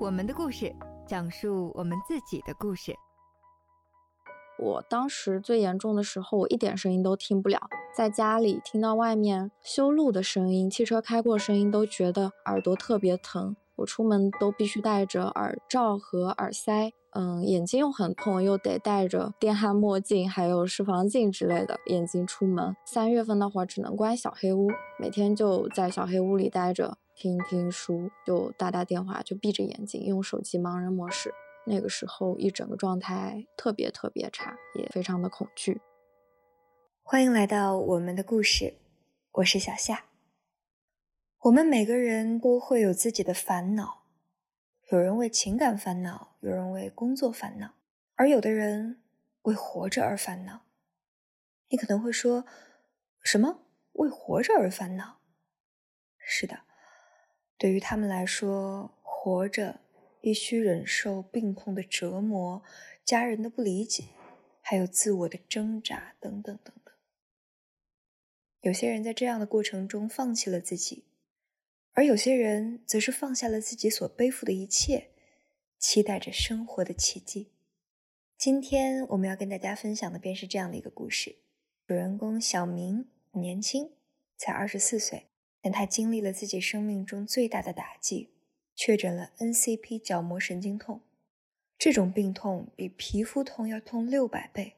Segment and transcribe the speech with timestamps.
[0.00, 0.74] 我们的故事，
[1.06, 2.94] 讲述我们自己的故事。
[4.58, 7.60] 我当时最严重的时候，我一点声音都听不了，
[7.94, 13.54] 在家里听到外面修路的声音、汽车开过声音，都觉得耳朵特别疼。
[13.76, 22.74] 我出门都必须戴着耳罩和耳塞，嗯，眼睛又很痛，又得戴着电焊墨镜，还有视防镜之类的眼镜出门。
[22.86, 26.96] 三月份那会儿只能关小黑屋，每天就在小黑屋里待着。
[27.20, 31.34] 听听书，就打打电话，就闭着眼睛用手机盲人模式。
[31.66, 35.82] 那个时候一整个状态特别特别差，也非常的恐惧。
[37.02, 38.78] 欢迎来到我们的故事，
[39.32, 40.06] 我是小夏。
[41.40, 44.04] 我们每个人都会有自己的烦恼，
[44.90, 47.74] 有人为情感烦恼，有人为工作烦恼，
[48.14, 49.02] 而有的人
[49.42, 50.62] 为活着而烦恼。
[51.68, 52.46] 你可能会说，
[53.22, 55.18] 什么为活着而烦恼？
[56.16, 56.60] 是的。
[57.60, 59.80] 对于他们来说，活着
[60.18, 62.62] 必须忍受病痛的折磨、
[63.04, 64.04] 家人的不理解，
[64.62, 66.94] 还有自我的挣扎等等等等。
[68.62, 71.04] 有些人在这样的过程中放弃了自己，
[71.92, 75.10] 而有些人则是放下了自己所背负的一切，
[75.78, 77.50] 期待着生活的奇迹。
[78.38, 81.36] 今天我们要跟大家分享的便是这样的一个故事：
[81.86, 83.90] 主人公小明年轻，
[84.38, 85.29] 才二十四岁。
[85.62, 88.30] 但他经历了自己生命中最大的打击，
[88.74, 91.02] 确诊了 NCP 角膜神经痛。
[91.78, 94.76] 这种病痛比皮肤痛要痛六百倍，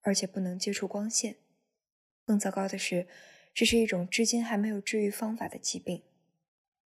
[0.00, 1.36] 而且不能接触光线。
[2.24, 3.06] 更糟糕的是，
[3.52, 6.02] 这是一种至今还没有治愈方法的疾病。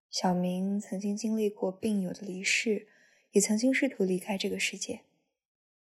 [0.09, 2.87] 小明曾经经历过病友的离世，
[3.31, 5.01] 也曾经试图离开这个世界，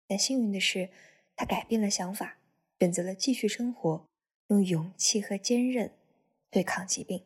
[0.08, 0.90] 但幸运的是，
[1.36, 2.38] 他改变了想法，
[2.80, 4.06] 选择了继续生活，
[4.48, 5.92] 用勇气和坚韧
[6.50, 7.22] 对抗疾病。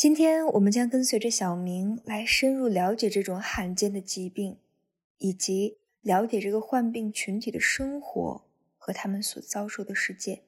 [0.00, 4.58] 今天我们将跟随着小明来深入了解这种罕见的疾病，
[5.18, 10.42] 以及了解这个患病群体的生活和他们所遭受的世界。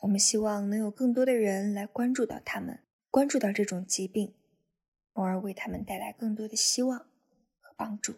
[0.00, 4.34] 我们希望能有更多的人来关注到他们，关注到这种疾病，
[5.14, 8.16] 从而为他们带来更多的希望和帮助。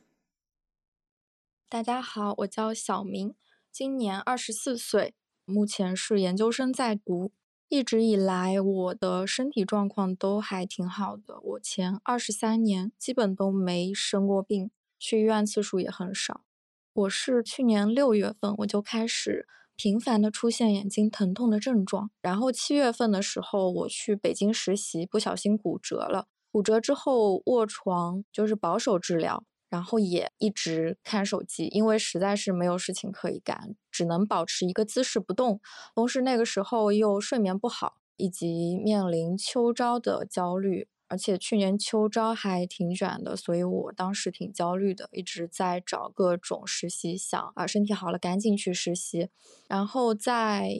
[1.69, 3.37] 大家好，我叫小明，
[3.71, 5.15] 今年二十四岁，
[5.45, 7.31] 目前是研究生在读。
[7.75, 11.41] 一直以来，我的身体状况都还挺好的。
[11.43, 16.43] 我前二十三年基本都没生过病，去医院次数也很少。
[16.93, 26.29] 我是去年六月份我就开始频繁的出现眼睛疼痛的症状，然后七月份的时候我去北京实习，不小心骨折了。
[26.53, 29.43] 骨折之后卧床就是保守治疗。
[29.75, 35.61] 然后也一直看手机，因为实在是没有事情可以干，只能保持一个姿势不动。
[35.97, 49.29] 同时那个时候又睡眠不好，以及面临秋招的焦虑，而且去年秋招还挺卷的，所以我当时挺焦虑的，一直在找各种实习，想啊身体好了赶紧去实习。
[49.67, 50.71] 然后在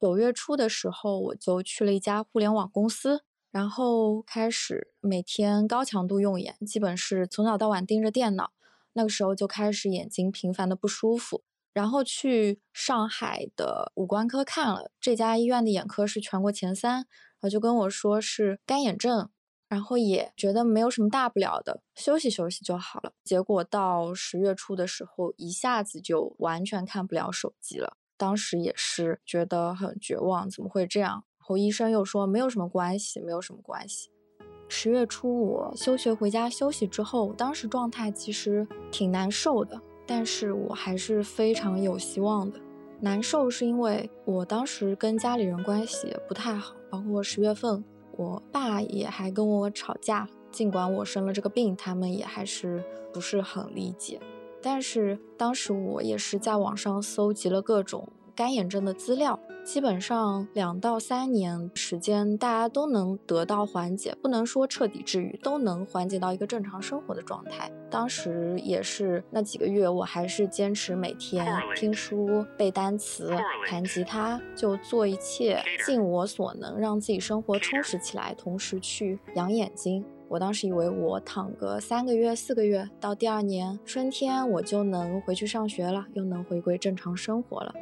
[0.00, 3.24] 九月初的时候，我就去了一家互联网公司。
[3.50, 8.52] 然后开始每天高强度用眼，基本是从早到晚盯着电脑。
[8.94, 17.06] 那个时候就开始眼睛频繁的不舒服，然后去上海的五官科看了，这家医院的眼科是全国前三，然
[17.42, 19.30] 后就跟我说是干眼症，
[19.68, 23.12] 然后也觉得没有什么大不了的，休息休息就好了。
[23.22, 31.24] 结果到十月初的时候，一下子就完全看不了手机了，当时也是觉得很绝望，怎么会这样？
[31.48, 34.10] 后医生又说没有什么关系，没有什么关系。
[34.68, 42.60] 十月初我休学回家休息之后，当时状态其实挺难受的，但是我还是非常有希望的。
[43.00, 47.82] 难受是因为我当时跟家里人关系不太好，包括十月份
[48.18, 54.20] 我爸也还跟我吵架，尽管我生了这个病，他们也还是不是很理解。
[54.60, 58.06] 但是当时我也是在网上搜集了各种。
[58.38, 67.68] 干眼症的资料，基本上两到三年时间，大家都能得到缓解，不能说彻底治愈，都能缓解到一个正常生活的状态。
[67.90, 73.36] 当时也是那几个月，我还是坚持每天听书、背单词、
[73.66, 80.04] 弹吉他，就做一切尽我所能，让自己生活充实起来，同时去养眼睛。
[80.28, 87.74] 我当时以为我躺个三个月、四个月，到第二年春天我就能回去上学了，又能回归正常生活了。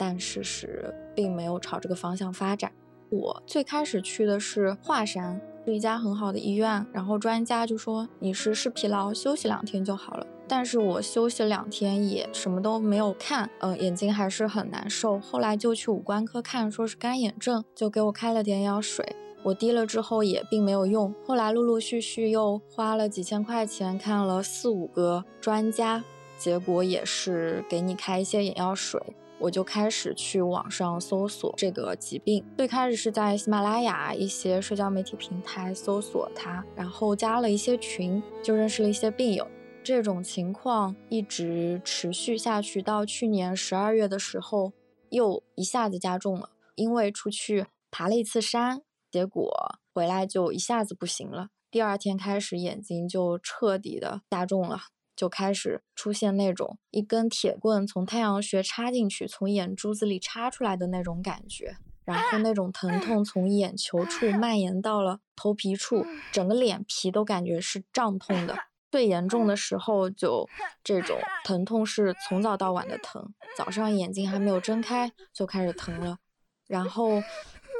[0.00, 2.72] 但事实并没有朝这个方向发展。
[3.10, 10.26] 我最开始去的是华山，是一家很好的医院，然后专家就说你是视疲劳，休息两天就好了。
[10.48, 15.20] 但是我休息两天也什么都没有看，嗯，眼睛还是很难受。
[15.20, 19.04] 后来就去五官科看，说是干眼症，就给我开了点眼药水。
[19.42, 26.04] 我滴了之后也并没有用，后来陆陆续续又花了几千块钱看了四五个专家，
[26.38, 29.00] 结果也是给你开一些眼药水。
[29.40, 39.48] 我就开始去网上搜索这个疾病，最开始是在喜马拉雅一些社交媒体平台搜索它，然后加了一些群，就认识了一些病友。
[39.82, 44.74] 这种情况一直持续下去，到去年十二月的时候，
[45.08, 46.50] 又一下子加重了。
[46.74, 51.48] 因为出去爬了一次山，结果回来就一下子不行了。
[51.70, 54.80] 第二天开始，眼睛就彻底的加重了。
[55.20, 61.76] 就开始出现那种一根铁棍从太阳穴插进去，从眼珠子里插出来的那种感觉，
[62.06, 68.56] 然后那种疼痛从眼球处蔓延到了头皮处，整个脸皮都感觉是胀痛的。
[68.90, 70.48] 最严重的时候，就
[70.82, 76.16] 这种疼痛是从早到晚的疼，早上眼睛还没有睁开就开始疼了，
[76.66, 77.22] 然后。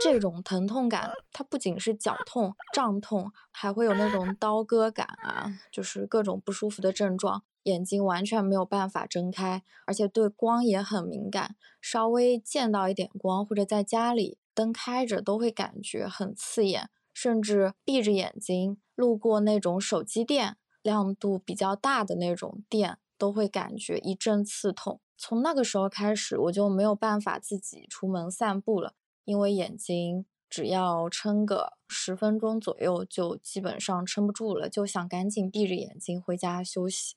[0.01, 7.43] 这种疼痛感，它不仅是绞痛、胀痛，还会有那种刀割感啊，就是各种不舒服的症状。
[7.65, 25.03] 眼睛完全没有办法睁开，而且对光也很敏感，稍微见到一点光或者在家里灯开着都会感觉很刺眼，甚至闭着眼睛路过那种手机店，亮度比较大的那种店，都会感觉一阵刺痛。
[25.19, 28.95] 从那个时候开始，我就没有办法自己出门散步了。
[29.25, 37.15] 因为眼睛只要撑个十分钟左右，就基本上撑不住了，就想赶紧闭着眼睛回家休息。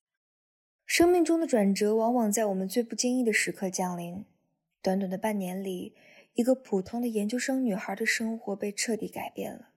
[0.85, 4.25] 生命中的转折往往在我们最不经意的时刻降临。
[4.81, 5.95] 短短的半年里，
[6.33, 9.69] 一个普通的研究生女孩的生活被彻底改变了。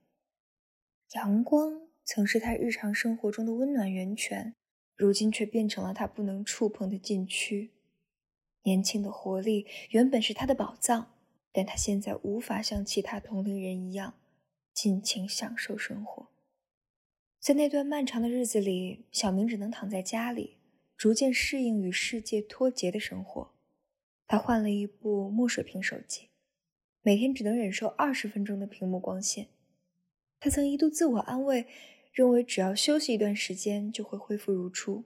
[1.12, 4.55] 阳光曾是她日常生活中的温暖源泉，
[4.96, 7.70] 如今却变成了她不能触碰的禁区。
[8.64, 11.12] 年轻的活力原本是她的宝藏。
[11.56, 14.12] 但他现在无法像其他同龄人一样
[14.75, 16.29] 尽情享受生活。
[17.41, 20.58] 在那段漫长的日子里，小明只能躺在家里，
[20.99, 23.55] 逐渐适应与世界脱节的生活。
[24.26, 26.29] 他换了一部墨水屏手机，
[27.00, 29.49] 每天只能忍受二十分钟的屏幕光线。
[30.38, 31.67] 他曾一度自我安慰，
[32.12, 35.05] 认为只要休息一段时间就会恢复如初。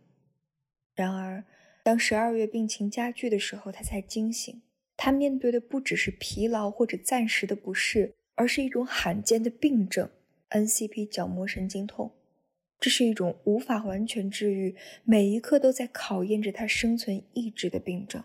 [0.94, 1.44] 然而，
[1.84, 4.60] 当十二月病情加剧的时候，他才惊醒。
[5.02, 10.10] 他面对的不只是疲劳或者暂时的不适，而是一种罕见的病症
[10.50, 12.12] ——NCP 角膜神经痛。
[12.78, 18.22] 这是一种无法完全治愈、每一刻都在考验着他生存意志的病症。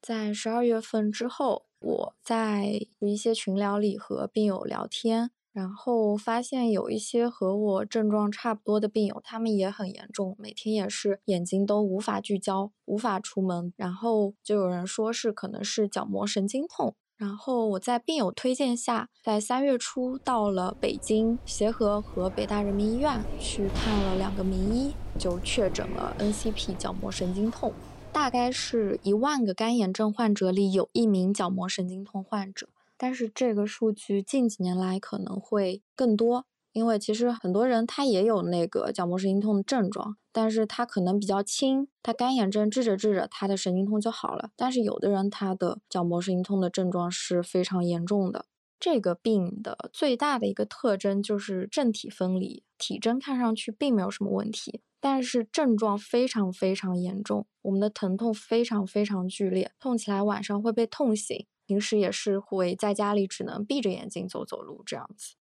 [0.00, 5.32] 在十二月份之后，我在一些群聊里和病友聊天。
[5.52, 13.72] 然后发现有一些和我症状差不多的病友，他们也很严重，每天也是眼睛都无法聚焦，无法出门。
[13.76, 16.94] 然后就有人说是可能是角膜神经痛。
[17.16, 27.72] 然后我在病友推荐下，在三月初到了北京协和和北大人民医院去看了两个名医，就确诊了 NCP 角膜神经痛。
[28.12, 32.68] 大概是一万个干眼症患者里有一名角膜神经痛患者。
[33.02, 44.50] 但是这个数据近几年来可能会更多，因为其实很多人他也有那个角膜神经痛的症状，但是他可能比较轻，他干眼症治着治着，他的神经痛就好了。
[44.54, 48.44] 但是有的人他的角膜神经痛的症状是非常严重的。
[48.78, 61.46] 这个病的最大的一个特征就是正体分离，体征看上去并没有什么问题，但是症状非常非常严重，我们的疼痛非常非常剧烈，痛起来晚上会被痛醒。
[61.70, 65.36] 平时也是会在家里只能闭着眼睛走走路这样子。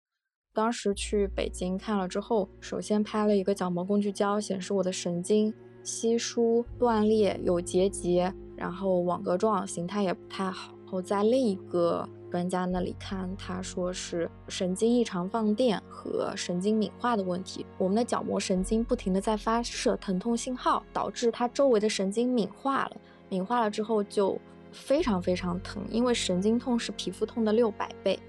[0.54, 5.52] 当时去北京看了之后，首先拍了一个角膜工具胶，显示我的神经
[5.84, 10.76] 稀疏、断裂、有结节，然后网格状，形态也不太好。
[10.84, 17.66] 然后在另一个专家那里看，他说是神经异常放电和神经敏化的问题。
[17.80, 22.98] 我们的角膜神经不停的在发射疼痛信号，导致它周围的神经敏化了。
[23.30, 24.40] 敏化了之后就。
[24.72, 28.20] 非常非常疼，因为神经痛是皮肤痛的六百倍，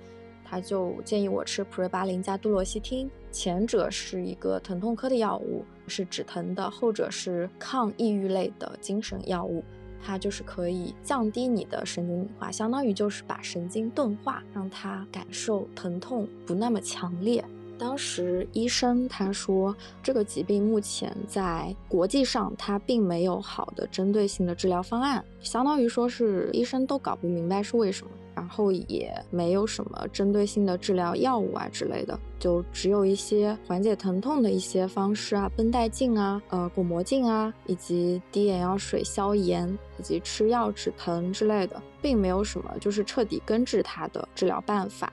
[0.45, 9.63] 他就建议我吃普瑞巴林加度洛西汀，前者是一个疼痛科的药物，是止疼的；后者是抗抑郁类的精神药物，
[10.03, 17.45] 它就是可以降低你的神经敏化，相当于就是把神经钝化，让它感受疼痛不那么强烈。
[17.81, 39.67] 当时医生他说，这个疾病目前在国际上它并没有好的针对性的治疗方案，相当于说是医生都搞不明白是为什么，然后也没有什么针对性的治疗药物啊之类的，就只有一些缓解疼痛的一些方式啊，绷带镜啊，呃，巩膜镜啊，以及滴眼药水消炎，
[39.99, 45.11] 以及吃药止疼之类的，并没有什么就是彻底根治它的治疗办法。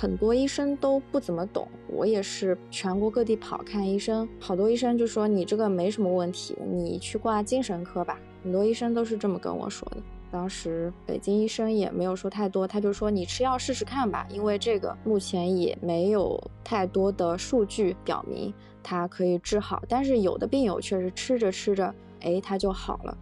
[0.00, 1.68] 很多医生都不怎么懂。
[1.86, 8.18] 我也是全国各地跑看医生，好多医生就说你这个没什么问题，你去挂精神科吧。
[8.42, 9.98] 很多医生都是这么跟我说的。
[10.30, 19.82] 当时北京医生也没有说太多，他就说你吃药试试看吧，因为这个目前也没有太多的数据表明它可以治好。
[19.86, 23.14] 但是有的病友确实吃着吃着，哎，他就好了。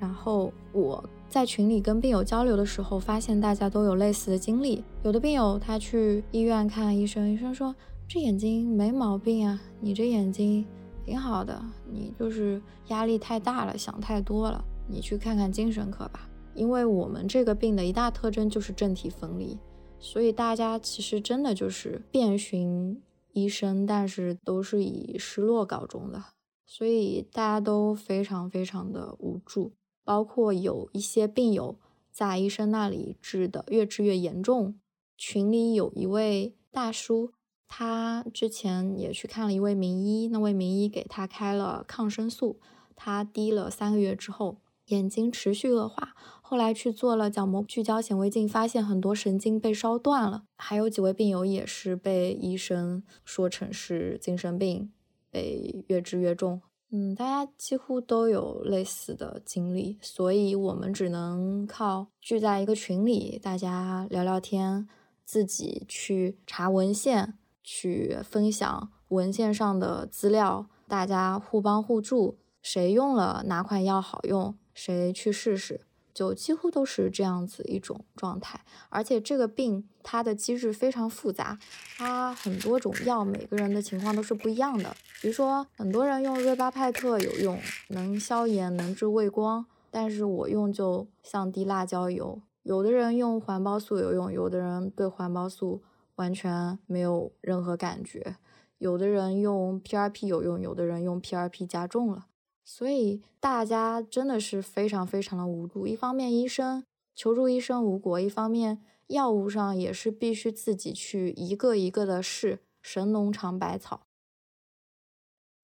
[0.00, 4.84] 然后我在群里跟病友交流的时候，发现大家都有类似的经历。
[5.02, 7.74] 有的病友他去医院看医生，医生说
[8.06, 10.64] 这眼睛没毛病啊，你这眼睛
[11.04, 16.28] 挺好的，你就是压力太大了，想太多了，你去看看精神科吧。
[16.54, 19.58] 因为我们这个病的一大特征就是正体分离，
[19.98, 23.02] 所以大家其实真的就是遍寻
[23.32, 26.22] 医生，但是都是以失落告终的，
[26.64, 29.72] 所以大家都非常非常的无助。
[30.04, 31.76] 包括有一些病友
[32.12, 34.78] 在医生那里治的越治越严重，
[35.16, 37.32] 群里有一位大叔，
[37.66, 42.60] 他之前也去看了一位名医，那位名医给他开了抗生素，
[42.94, 46.14] 他滴了三个月之后，眼睛持续恶化。
[46.42, 50.44] 后来去做了角膜聚焦显微镜，发现很多神经被烧断了。
[50.56, 54.92] 还有几位病友也是被医生说成是精神病，
[55.30, 56.60] 被越治越重。
[56.96, 64.88] 嗯，大家几乎都有类似的经历，所以我们只能靠聚在一个群里，大家聊聊天，
[65.24, 75.80] 自己去查文献，去分享文献上的资料，大家互帮互助，谁用了哪款药好用，谁去试试。
[76.14, 81.58] 就几乎都是这样子一种状态，而且这个病它的机制非常复杂，
[81.98, 84.94] 它很多种药，每个人的情况都是不一样的。
[85.20, 92.40] 比如说，很多人用瑞巴派特有用，能消炎，能治畏光，但是我用就像滴辣椒油。
[92.62, 95.82] 有的人用环孢素有用，有的人对环孢素
[96.14, 98.36] 完全没有任何感觉。
[98.78, 102.26] 有的人用 PRP 有用，有的人用 PRP 加重了。
[102.64, 105.86] 所以大家真的是非常非常的无助。
[105.86, 114.06] 一方面医生求助医生无果，一方面药物上也是必须自己去一个一个的试，神农尝百草。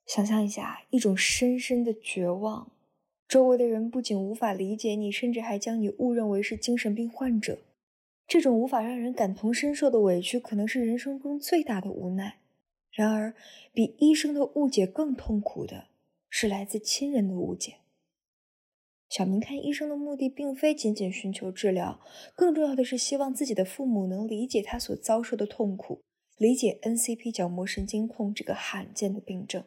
[0.05, 2.71] 想象一下，一种深深的绝望，
[3.27, 7.59] 周围的人不仅无法理解你，甚至还将你误认为是精神病患者。
[8.27, 12.41] 这种无法让人感同身受的委屈，可能是人生中最大的无奈。
[12.93, 13.35] 然而，
[13.73, 15.87] 比医生的误解更痛苦的。
[16.31, 17.77] 是来自亲人的误解。
[19.11, 22.01] 小明看医生的目的，并非仅仅寻求治疗，
[22.37, 26.01] 更重要的是希望自己的父母能理解他所遭受的痛苦，
[26.39, 29.65] 理解 NCP 角膜神经痛这个罕见的病症。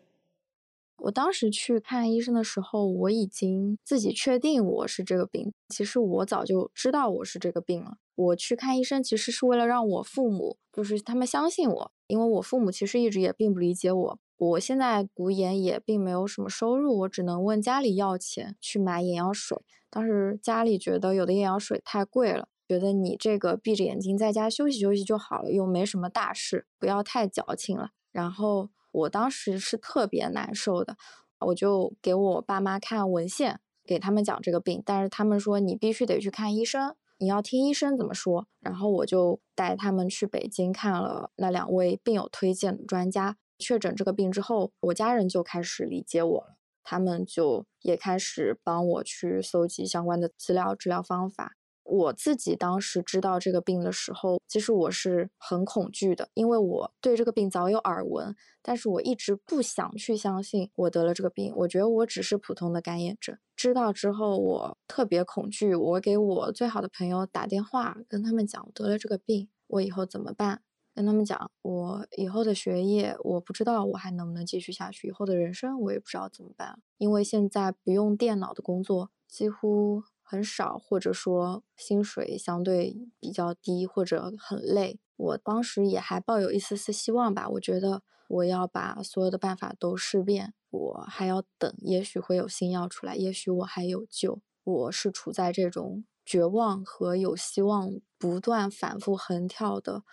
[0.99, 5.51] 我当时去看医生的时候，我已经自己确定我是这个病。
[5.67, 7.97] 其实我早就知道我是这个病了。
[8.15, 14.19] 我去看医生，其实是为了让我父母，就是他们相信我，因为我父母其实一直也并不理解我。
[14.51, 19.57] 我现在骨眼也并没有什么收入，我只能问家里要钱去买眼药水。
[19.89, 27.91] 当时家里觉得有的眼药水太贵了，觉得你这个闭着眼睛在家休息休息就好了，又没什么大事，不要太矫情了。
[28.11, 30.97] 然后我当时是特别难受的，
[31.39, 38.47] 我就给我爸妈看文献，给他们讲这个病，但是他们说你必须得去看医生，你要听医生怎么说。
[38.59, 43.37] 然后我就带他们去北京看了那两位病友推荐的专家。
[43.63, 51.53] 确诊这个病之后，我家人就开始理解我了，他们就也开始帮我去搜集相关的资料、治疗方法。
[51.85, 61.53] 我自己当时知道这个病的时候，其实我是很恐惧的，因为我对这个病早有耳闻，但是我一直不想去相信我得了这个病。
[61.57, 63.37] 我觉得我只是普通的干眼症。
[63.55, 65.75] 知道之后，我特别恐惧。
[65.75, 70.61] 我给我最好的朋友打电话，跟他们讲我得了这个病，我以后怎么办？
[70.93, 75.07] 跟他们讲，我以后的学业，我不知道我还能不能继续下去。
[75.07, 76.79] 以后的人生，我也不知道怎么办。
[76.97, 84.99] 因为现在不用电脑的工作几乎很少，或者说薪水相对比较低，或者很累。
[85.15, 87.49] 我当时也还抱有一丝丝希望吧。
[87.49, 94.41] 我觉得我要把所有的办法都试遍，我还要等，也许会有新药出来，也许我还有救。
[94.63, 100.03] 我是处在这种绝望和有希望不断反复横跳的。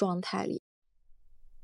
[0.00, 0.62] 状态里，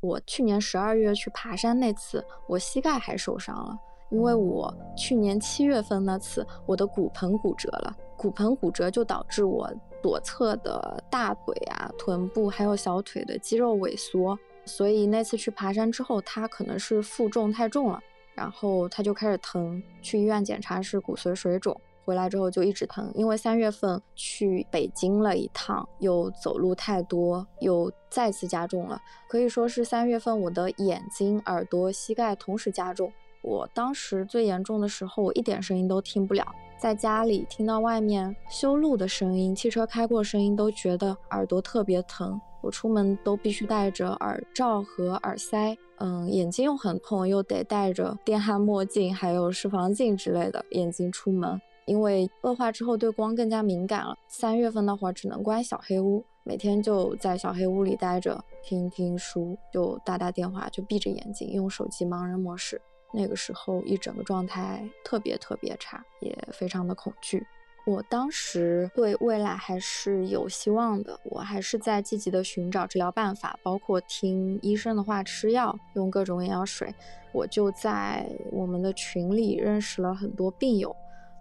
[0.00, 3.74] 我去年十二月去爬山那次，我膝盖还受伤了，
[4.10, 17.98] 因为我去年七月份那次我的骨盆骨折了，骨盆骨折就导致我左侧的大腿啊、臀部还有小腿的肌肉萎缩，所以那次去爬山之后，它可能是负重太重了，
[18.34, 21.80] 然后它就开始疼，去医院检查是骨髓水肿。
[22.06, 28.98] 回来之后就一直疼，因为三月份去北京了一趟，又走路太多，又再次加重了。
[29.28, 33.12] 可以说是三月份我的眼睛、耳朵、膝盖同时加重。
[33.42, 36.46] 我当时最严重的时候，我一点声音都听不了，
[36.80, 42.40] 在家里听到外面修路的声音、汽车开过声音，都觉得耳朵特别疼。
[42.62, 51.60] 我出门都必须戴着耳罩和耳塞，嗯，眼睛又很痛，又得戴着电焊墨镜，还有视防镜之类的眼镜出门。
[51.86, 54.14] 因为恶化之后对光更加敏感了。
[54.28, 62.80] 三月份那会儿只能关小黑屋，每天就在小黑屋里待着，听听书，就打打电话，就闭着眼睛用手机盲人模式。
[63.14, 67.46] 那个时候一整个状态特别特别差，也非常的恐惧。
[67.86, 76.92] 我当时对未来还是有希望的，我还是在积极的寻找治疗办法，包括听医生的话吃药，用各种眼药水。
[77.32, 80.94] 我就在我们的群里认识了很多病友，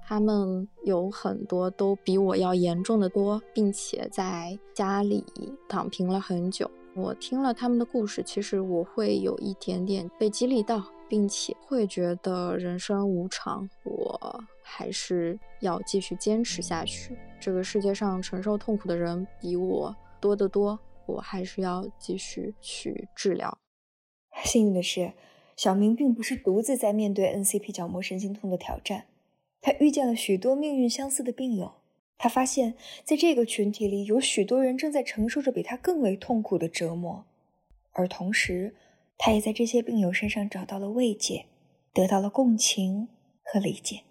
[0.06, 5.26] 他们有很多都比我要严重的多，并且在家里
[5.68, 6.70] 躺平了很久。
[6.96, 10.84] 我听了他们的故事，其实我会有一点点被激励到。
[11.08, 17.16] 并且会觉得人生无常，我还是要继续坚持下去。
[17.40, 23.56] 这个世界上承受痛苦的人比我多得多，我还是要继续去治疗。
[24.44, 25.14] 幸运的是，
[25.56, 29.06] 小明并不是独自在面对 NCP 角膜神经痛的挑战，
[29.66, 31.74] 他遇见了许多命运相似的病友。
[32.20, 37.26] 他发现，在这个群体里，有许多人正在承受着比他更为痛苦的折磨，
[37.92, 38.76] 而同时。
[39.18, 41.46] 他也在这些病友身上找到了慰藉，
[41.94, 43.08] 得到了共情
[43.42, 44.02] 和理解。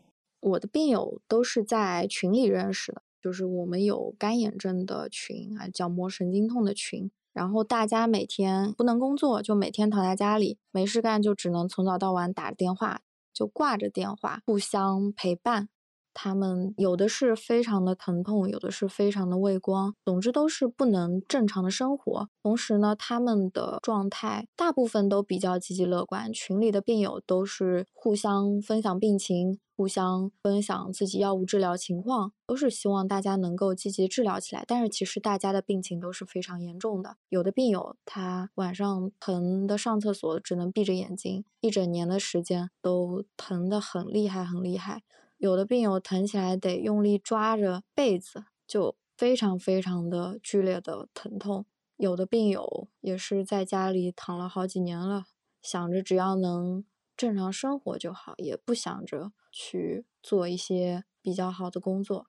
[0.41, 7.11] 我的病友都是在群里认识的，就是我们有干眼症的群啊，角膜神经痛的群。
[7.35, 13.03] 然后大家每天不能工作，就每天躺在家里没事干，就只能从早到晚打电话，
[13.35, 15.69] 就挂着电话互相陪伴。
[16.15, 22.29] 他们有的是非常的疼痛，有的是非常的畏光，总之都是不能正常的生活。
[22.43, 26.33] 同时呢，他们的状态大部分都比较积极乐观。
[26.33, 34.65] 群里的病友都是互相分享病情，互相分享自己药物治疗情况，都是希望大家能够积极治疗起来。
[34.67, 37.17] 但是其实大家的病情都是非常严重的。
[37.29, 45.03] 有的病友他晚上疼的上厕所只能闭着眼睛，一整年的时间都疼得很厉害，很厉害。
[45.45, 51.67] 有的病友疼起来得用力抓着被子，就非常非常的剧烈的疼痛。
[51.99, 55.25] 有的病友也是在家里躺了好几年了，
[55.61, 56.83] 想着只要能
[57.15, 62.29] 正常生活就好，也不想着去做一些比较好的工作。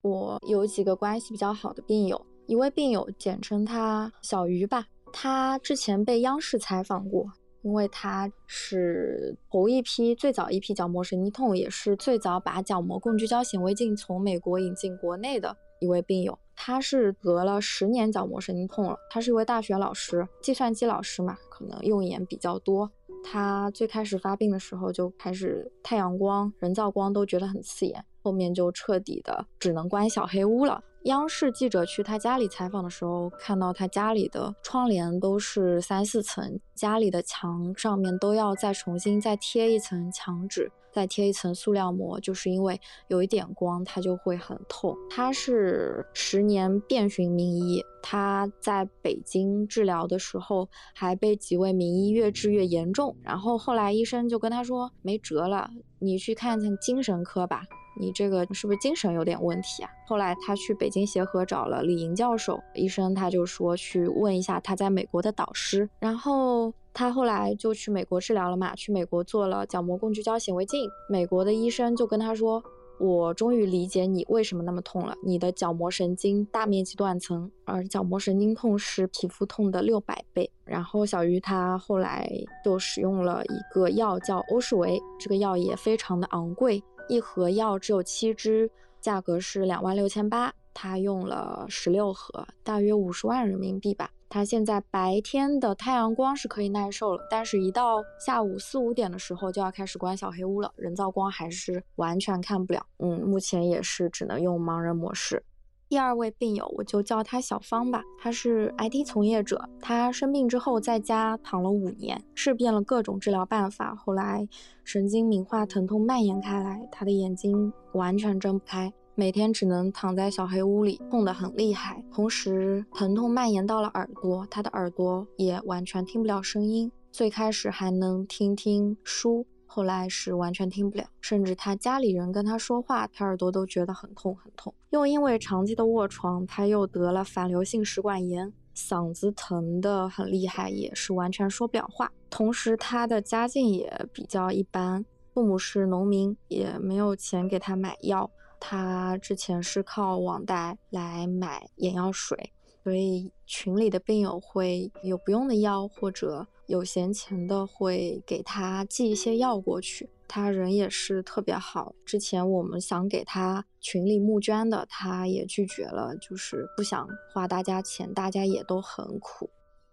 [0.00, 7.30] 我有几个关系比较好的病友，一位病友简称他小鱼吧，他之前被央视采访过。
[7.64, 16.38] 因为他是头一批、最早一批角膜神经痛，也是最早把角膜共聚焦显微镜从美国引进国内的一位病友。
[16.54, 18.96] 他是得了十年角膜神经痛了。
[19.10, 22.88] 他是一位大学老师，计算机老师嘛，可能用眼比较多。
[23.24, 30.84] 他最开始发病的时候就开始太阳光、人造光都觉得很刺眼，后面就彻底的只能关小黑屋了。
[31.04, 44.96] 央视记者去他家里采访的时候，看到他家里的窗帘都是三四层，家里的墙上面都要再重新再贴一层墙纸，再贴一层塑料膜，就是因为有一点光，它就会很痛。
[45.10, 57.62] 他是十年遍寻名医，他在北京治疗的时候还被几位名医越治越严重，然后后来医生就跟他说没辙了，你去看看精神科吧。
[57.96, 59.90] 你这个是不是精神有点问题啊？
[60.08, 72.60] 后来他去北京协和找了李莹教授，医生他就说去问一下他在美国的导师，然后他后来就去美国治疗了嘛，去美国做了角膜共聚焦显微镜，美国的医生就跟他说，
[72.98, 80.50] 我终于理解你为什么那么痛了，你的角膜神经大面积断层，而角膜神经痛是皮肤痛的六百倍。
[80.64, 82.30] 然后小鱼他后来
[82.64, 86.82] 就使用了一个药叫欧仕维，这个药也非常的昂贵。
[87.08, 90.52] 一盒药只有七支，价格是两万六千八。
[90.74, 94.10] 他用了十六盒，大约五十万人民币吧。
[94.28, 102.84] 他现在白天的太阳光是可以耐受了，但是一到下午四五点的时候就要开始关小黑屋了，人造光还是完全看不了。
[102.98, 105.44] 嗯，目前也是只能用盲人模式。
[105.86, 108.02] 第二位病友，我就叫他小芳吧。
[108.20, 113.94] 他是 IT 从业者，他生病之后在家躺了五年，试遍了各种治疗办法。
[113.94, 114.48] 后来
[114.82, 122.04] 神经敏化疼痛蔓延开来，他的眼睛完全睁不开，每天只能躺在小黑屋里，痛得很厉害。
[122.12, 126.90] 同时疼痛蔓延到了耳朵，他的耳朵也完全听不了声音。
[127.12, 129.46] 最开始还能听听书。
[129.66, 134.74] 后来是完全听不了，甚至他家里人跟他说话，他耳朵都觉得很痛很痛。
[134.90, 142.10] 又因为长期的卧床，他又得了反流性食管炎，嗓子疼的很厉害，也是完全说不了话。
[142.30, 148.30] 同时，他的家境也比较一般，父母是农民，也没有钱给他买药。
[148.60, 160.08] 他之前是靠网贷来买眼药水，所以群里的病友会有不用的药，或者有闲钱的会给他寄一些药过去。
[160.26, 169.50] 他人也是特别好，之前我们想给他群里募捐的，他也拒绝了，就是不想花大家钱，大家也都很苦。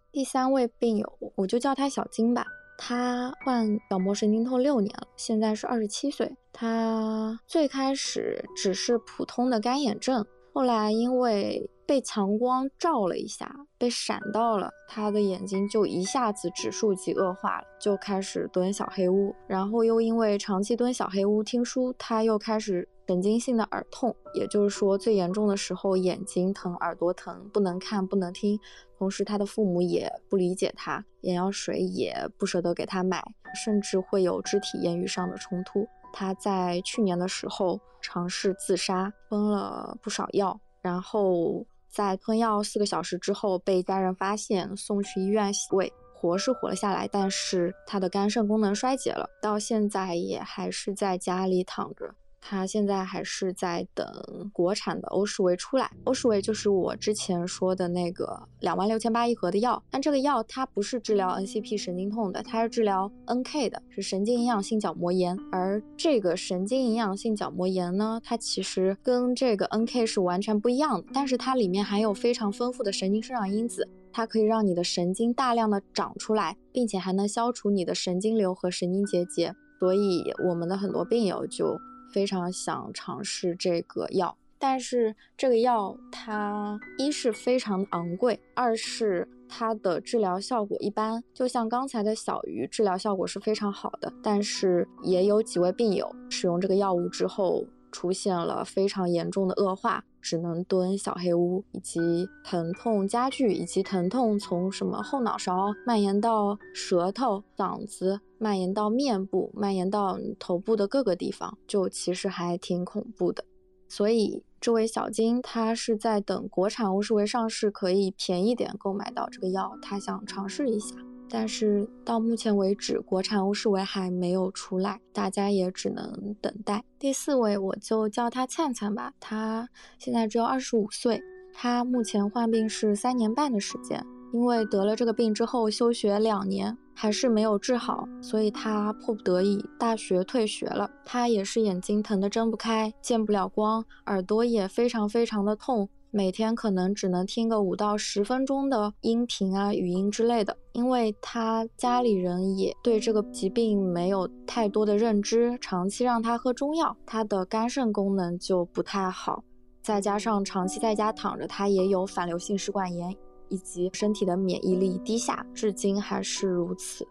[0.10, 2.48] 第三位病友，我就叫他小金吧。
[2.84, 6.36] 他患角膜神经痛六年了，现在是二十七岁。
[6.52, 19.32] 他最开始只是普通的干眼症，后来因为被强光照了一下，被闪到了，他的眼睛就一下子指数级恶化了，就开始蹲小黑屋。
[19.48, 28.60] 然后又因为长期蹲小黑屋听书，他又开始神经性的耳痛，也就是说最严重的时候眼睛疼、耳朵疼，不能看、不能听。
[29.02, 33.20] 同时，他的父母也不理解他，眼药水也不舍得给他买，
[33.56, 35.88] 甚至会有肢体言语上的冲突。
[36.14, 52.14] 他在去年的时候尝试自杀，吞了不少药，然后在吞药四个小时之后被家人发现，送去医院洗胃，活是活了下来，但是他的肝肾功能衰竭了，到现在也还是在家里躺着。
[52.42, 54.06] 他现在还是在等
[54.52, 55.90] 国产的欧士维出来。
[56.06, 65.38] 欧士维就是我之前说的那个两万六千八一盒的药，但这个药它不是治疗 NCP 神经痛的，它是治疗 NK 的，是神经营养性角膜炎。
[65.52, 79.54] 而这个神经营养性角膜炎呢，它其实跟这个 NK 是完全不一样的，但是它里面含有非常丰富的神经生长因子，它可以让你的神经大量的长出来，并且还能消除你的神经瘤和神经结节。
[79.80, 81.80] 所以我们的很多病友就。
[82.14, 91.24] 非常想尝试这个药，但是这个药它一是非常昂贵，二是它的治疗效果一般。
[91.34, 100.04] 就像刚才的小鱼，治疗效果是非常好的，但是也有几位病友使用这个药物之后出现了非常严重的恶化。
[100.22, 102.00] 只能蹲小黑屋，以及
[102.44, 113.44] 疼痛加剧，以及疼痛从什么后脑勺蔓延到舌头、嗓子，蔓延到面部，蔓延到头部的各个地方，就其实还挺恐怖的。
[113.90, 120.96] 所以这位小金他是在等国产欧舒维上市，可以便宜点购买到这个药，他想尝试一下。
[121.32, 126.84] 但是到目前为止，国产欧诗维还没有出来，大家也只能等待。
[127.00, 131.22] 第四位，我就叫他灿灿吧，他现在只有二十五岁，
[131.54, 140.92] 他目前患病是三年半的时间，因为得了这个病之后休学两年，还是没有治好，所以他迫不得已大学退学了。
[141.06, 145.88] 他也是眼睛疼得睁不开，见不了光，耳朵也非常非常的痛。
[146.14, 159.42] 每天可能只能听个五到十分钟的音频啊、语音之类的，因为他家里人也对这个疾病没有太多的认知，长期让他喝中药，他的肝肾功能就不太好，
[159.82, 163.16] 再加上长期在家躺着，他也有反流性食管炎，
[163.48, 167.08] 以及身体的免疫力低下，至今还是如此。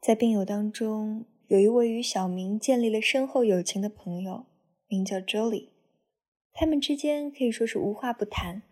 [0.00, 4.46] 在病友当中，有一位与小明建立了深厚友情的朋友，
[4.88, 5.75] 名叫 Jolie。
[6.58, 8.62] 他们之间可以说是无话不谈，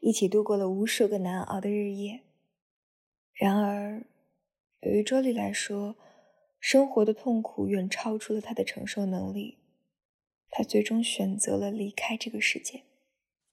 [0.00, 2.22] 一起度过了无数个难熬的日夜。
[3.32, 4.04] 然而，
[4.80, 5.94] 对于周丽来说，
[6.58, 9.58] 生活的痛苦远超出了他的承受能力，
[10.50, 12.82] 他最终选择了离开这个世界。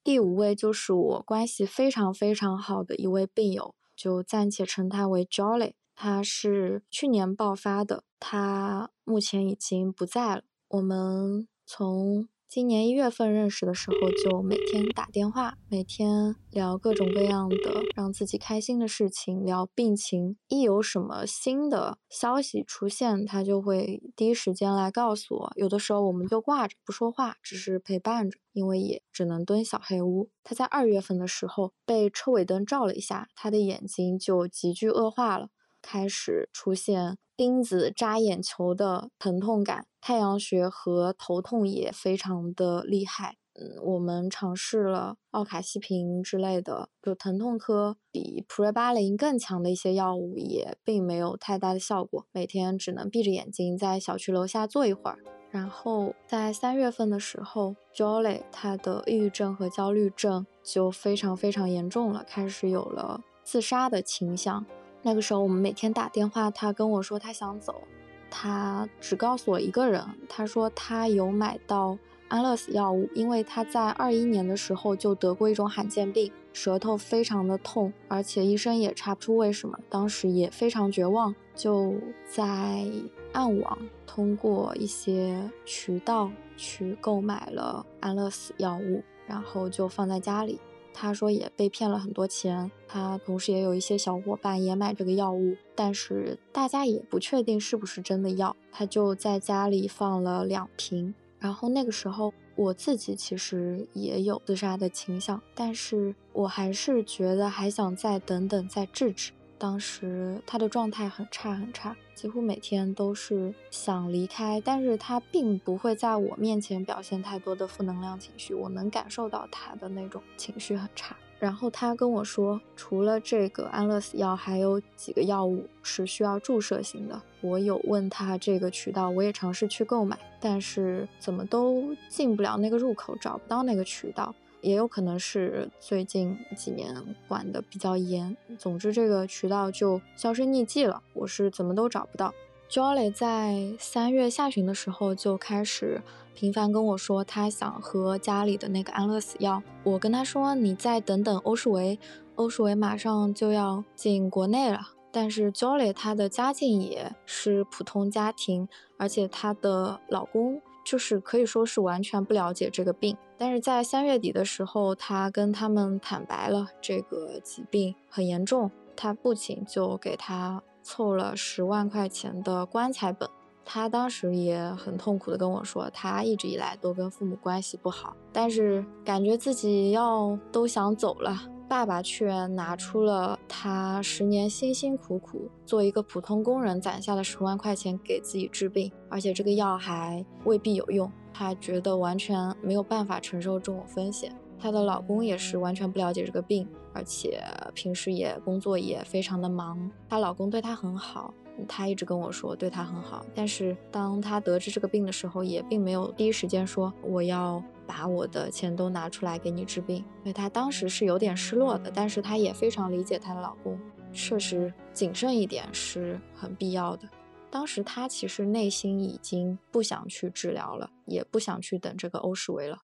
[0.02, 5.74] 第五位就是我关系非常非常好的一位病友，就暂且称他为 Jolly。
[5.94, 10.42] 他是去年爆发的，他目前已经不在了。
[10.66, 12.28] 我们从。
[12.48, 17.56] 今年一月份认识的时候，就每天打电话，每天聊各种各样的
[17.94, 20.36] 让自己开心的事情，聊病情。
[20.46, 25.52] 一有什么新的消息出现，他就会第一时间来告诉我。
[25.56, 30.30] 有的时候我们就挂着不说话，只是陪伴着，因为也只能蹲小黑屋。
[30.44, 35.48] 他在二月份的时候被车尾灯照了一下，他的眼睛就急剧恶化了，
[35.86, 37.16] 开始出现。
[37.36, 43.36] 钉子扎眼球的疼痛感，太阳穴和头痛也非常的厉害。
[43.52, 52.24] 嗯，我们尝试了奥卡西平之类的，就疼痛科比普瑞巴林更强的一些药物，也并没有太大的效果。
[52.32, 55.18] 每天只能闭着眼睛在小区楼下坐一会儿。
[55.50, 64.64] 然后在三月份的时候，Jolly 他的抑郁症和焦虑症就非常非常严重了，开始有了自杀的倾向。
[65.06, 67.82] 那个时候我们每天打电话，他跟我说他想走，
[68.28, 81.94] 他只告诉我一个人，他说他有买到安乐死药物，因为他在二一年的时候就得过一种罕见病，舌头非常的痛，而且医生也查不出为什么，当时也非常绝望，就
[82.26, 82.84] 在
[83.32, 90.58] 暗网通过一些渠道去购买了安乐死药物，然后就放在家里。
[90.98, 98.56] 他说也被骗了很多钱，他同时也有一些小伙伴也买这个药物，但是大家也不确定是不是真的药。
[98.72, 109.32] 他就在家里放了两瓶，然后那个时候我自己其实也有自杀的倾向，但是我还是觉得还想再等等再治治。
[109.58, 121.16] 当时他的状态很差很差，几乎每天都是想离开，但是他并不会在我面前表现太多的负能量情绪，我能感受到他的那种情绪很差。
[121.38, 127.20] 然后他跟我说，除了这个安乐死药，还有几个药物是需要注射型的。
[127.42, 134.34] 我有问他这个渠道，我也尝试去购买，但是怎么都进不了那个入口，找不到那个渠道。
[134.66, 136.92] 也有可能是最近几年
[137.28, 142.34] 管的比较严，总之这个渠道就销声匿迹了，我是怎么都找不到。
[142.68, 146.02] Jolly 在三月下旬的时候就开始
[146.34, 149.62] 频繁跟我说，他想喝家里的那个安乐死药。
[149.84, 152.00] 我跟他说，你再等等欧舒维，
[152.34, 154.80] 欧舒维马上就要进国内了。
[155.12, 160.60] 但是 Jolly 她的家境也是普通家庭，而且她的老公。
[160.84, 173.28] 就是可以说是完全不了解这个病，但是在三月底的时候，他跟他们坦白了这个疾病很严重，他父亲就给他凑了十万块钱的棺材本。
[173.68, 181.36] 他当时也很痛苦的跟我说，他一直以来都跟父母关系不好，但是感觉自己要都想走了。
[181.68, 191.10] 爸爸却拿出了他十年辛辛苦苦做一个普通工人攒下的十万块钱给自己治病，而且这个药还未必有用。
[191.34, 194.32] 他觉得完全没有办法承受这种风险。
[194.58, 197.42] 她的老公也是完全不了解这个病，而且
[197.74, 199.90] 平时也工作也非常的忙。
[200.08, 201.34] 她老公对她很好，
[201.68, 207.62] 她一直跟我说对她很好，但是当她得知这个病的时候，也并没有第一时间说我要。
[207.86, 213.78] 把我的钱都拿出来给你治病，因为她当时是有点失落的，但是她也非常理解她的老公，
[214.12, 217.08] 确实谨慎一点是很必要的。
[217.50, 222.78] 当时她其实内心已经不想去治疗了，也不想去等这个欧世维了。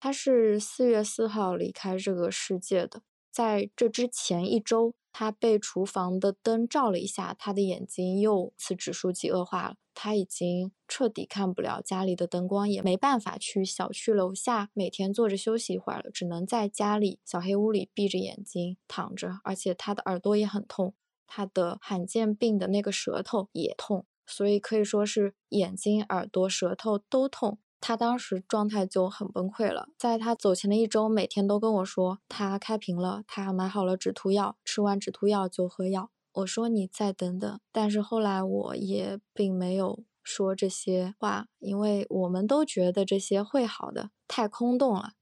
[0.00, 3.00] 她是四月四号离开这个世界的，
[3.38, 4.94] 在这之前一周。
[5.10, 9.74] 他被厨房的灯照了一下，他的眼睛又次指数级恶化了。
[9.92, 19.40] 他已经彻底看不了家里的灯光，也没办法去小区楼下每天坐着休息一会儿了，只能在家里小黑屋里闭着眼睛躺着。
[19.42, 20.94] 而且他的耳朵也很痛，
[21.26, 27.58] 他的罕见病的那个舌头也痛，所以可以说是眼睛、耳朵、舌头都痛。
[27.80, 36.10] 他当时状态就很崩溃了，在他走前的一周，每天都跟我说他开瓶了，他买好了止吐药，吃完止吐药就喝药。
[36.32, 45.12] 我说你再等等，但是后来我也并没有说这些话，因为我们都觉得这些会好的，太空洞了。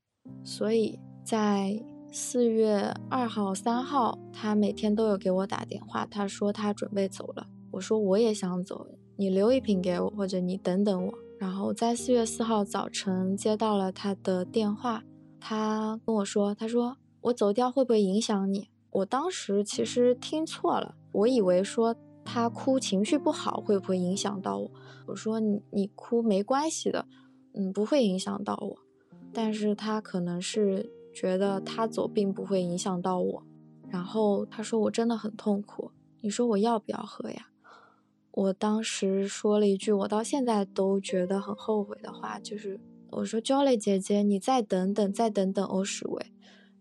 [0.45, 7.47] 所以在四月二号、三号，他每天都有给我打电话，他说他准备走了。
[7.73, 11.14] 我说我也想走，你留一瓶给我，或者你等等我。
[11.38, 15.05] 然后在四月四号早晨接到了他的电话，
[15.38, 21.94] 他跟我说：“他说我走掉会不会影响你？”我当时其实听错了，我以为说
[22.25, 24.70] 他哭情绪不好会不会影响到我？
[25.09, 27.07] 我说你你哭没关系的，
[27.53, 28.79] 嗯，不会影响到我。
[29.35, 33.42] 但是他可能是觉得他走并不会影响到我。
[33.88, 35.90] 然后他说我真的很痛苦，
[36.22, 37.49] 你说我要不要喝呀？
[38.37, 46.27] 我当时说了一句我到现在都觉得很后悔的话，就是我说 Jolly 姐姐，你再等等，再等等欧时伟。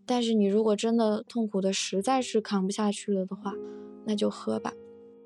[0.04, 3.54] 但是你如果真的痛苦的实在是扛不下去了的话，
[4.04, 4.74] 那就喝吧。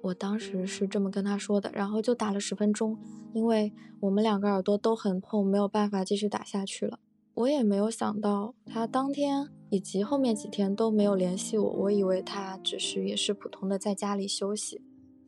[0.03, 2.97] 我当时是这么跟他说的，然后就打了十分钟，
[3.35, 7.01] 因为我们两个耳朵都很痛，没有办法继续打下去了。
[7.35, 14.81] 我也没有想到他当天以及后面几天都没有联系我，我以为他只是也是普通的在家里休息。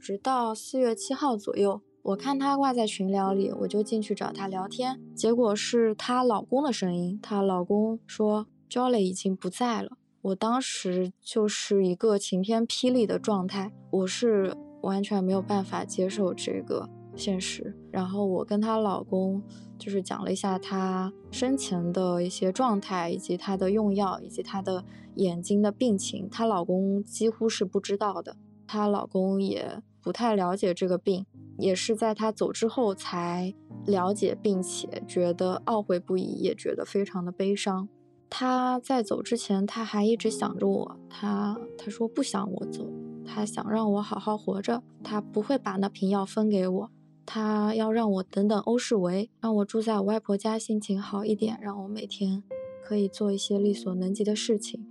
[0.02, 5.00] 直到四月七号左右，我看她挂在群聊里，我就进去找她聊天。
[5.14, 9.92] 结果是她老公的声音，她老公说 Jolly 已经不在了。
[10.22, 17.76] 我当时就是一个晴天霹雳的状态，我是完全没有办法接受这个现实。
[17.92, 19.40] 然后我跟她老公
[19.78, 24.84] 就是讲了一下她生前的一些状态，以及她的用药，以及她的
[25.14, 28.36] 眼睛的病情，她老公几乎是不知道的。
[28.66, 31.24] 她老公也不太了解这个病，
[31.58, 33.54] 也是在他走之后才
[33.86, 37.88] 了解，并且觉得懊悔不已，也觉得非常的悲伤。
[38.28, 42.90] 他在走之前，他还一直想着我，他他说不想我走，
[43.24, 46.90] 他想让我好好活着，他不会把那瓶药分给我。
[47.24, 52.42] 他要让我等等欧世维，让我住在我外婆家，心情好一点，让我每天
[52.82, 54.84] 可以做一些力所能及的事情，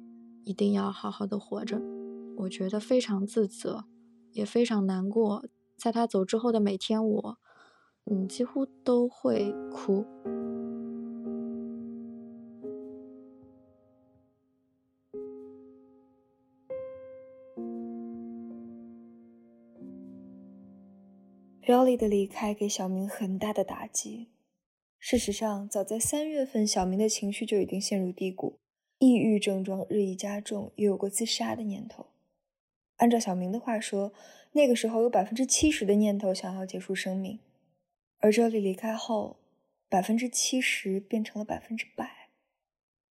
[0.45, 1.81] 一定要好好的活着。
[2.37, 3.83] 我觉得非常自责，
[4.31, 5.45] 也非常难过。
[5.77, 7.37] 在他走之后的每天，我，
[8.05, 10.05] 嗯，几乎都会哭。
[21.63, 24.27] l 丽的离开给小明很大的打击。
[24.99, 28.59] 事实上，早在三月份，小明的情绪就已经陷入低谷，
[28.99, 32.10] 抑郁症状日益加重，也有过自杀的念头。
[33.01, 34.13] 按照小明的话说，
[34.51, 37.39] 那个时候有百分之七十的念头想要结束生命，
[38.19, 39.37] 而这里离开后，
[39.89, 42.29] 百分之七十变成了百分之百。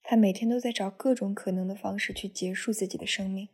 [0.05, 3.49] 他每天都在找各种可能的方式去结束自己的生命。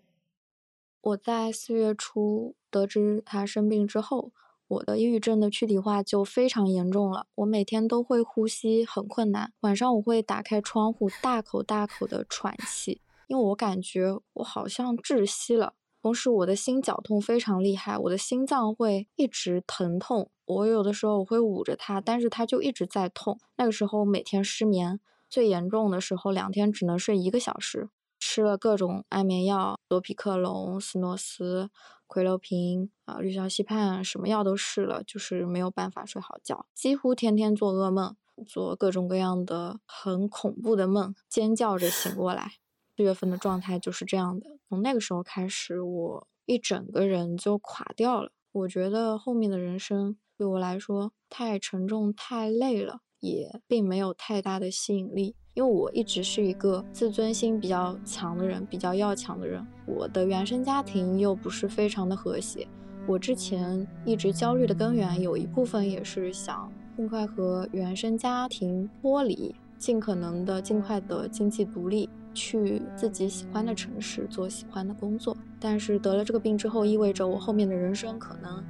[1.01, 4.33] 我在四月初得知他生病之后。
[4.69, 15.75] 我的抑郁症的躯体化就非常严重了，我每天都会呼吸很困难，晚上我会打开窗户，大口大口的喘气，因为我感觉我好像窒息了。
[16.07, 20.31] 同时，我的心绞痛非常厉害，我的心脏会一直疼痛。
[20.45, 23.41] 我有的时候我会捂着它，但是它就一直在痛。
[23.57, 27.89] 那个时候每天失眠，最严重的时候两天只能睡一个小时，
[28.21, 31.71] 吃了各种安眠药，罗匹克隆、斯诺斯。
[32.07, 38.15] 喹硫平啊，氯硝西泮，什么药都试了，就是没有办法睡好觉，几乎天天做噩梦，
[38.47, 42.53] 做各种各样的很恐怖的梦，尖叫着醒过来。
[42.97, 44.59] 四月份的状态就是这样的。
[44.69, 48.31] 从那个时候开始，我一整个人就垮掉了。
[48.53, 55.37] 我觉得后面的人生对我来说太沉重、太累了，也并没有太大的吸引力。
[55.53, 59.67] 因为我一直是一个自尊心比较强的人，比较要强的人。
[59.87, 62.67] 我的原生家庭又不是非常的和谐，
[63.07, 75.37] 我之前一直焦虑的根源有一部分也是想尽快和原生家庭脱离，尽可能的尽快的经济独立，去自己喜欢的城市做喜欢的工作。
[75.59, 78.63] 但是得了这个病之后，意味着我后面的人生可能。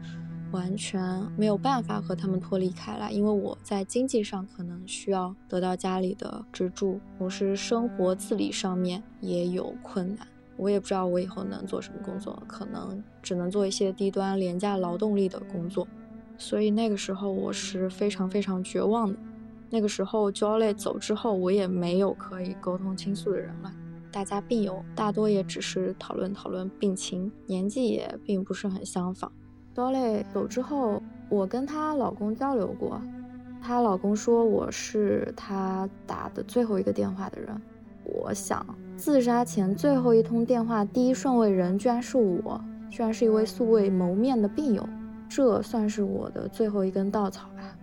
[0.52, 1.02] 完全
[1.36, 10.26] 没有办法和他们脱离开来，因为我在经济上可能需要得到家里的资助，同时生活自理上面也有困难。
[10.56, 15.86] 我也不知道我以后能做什么工作，可能只能做一些低端廉价劳动力的工作。
[16.38, 19.18] 所以那个时候我是非常非常绝望的。
[19.70, 23.72] 那个时候 Jolie 走之后，我也没有可以沟通倾诉的人了。
[24.12, 29.30] 大家病友大多也只是讨论讨论病情，年纪也并不是很相仿。
[29.74, 33.00] Jolly 走之后，我跟她老公交流过，
[33.60, 37.60] 她老公说我是他打的最后一个电话的人。
[38.04, 38.64] 我想，
[38.96, 44.88] 自杀前最后一通电话第一顺位人居然是我，居然是一位素未谋面的病友，
[45.28, 47.76] 这算是我的最后一根稻草吧。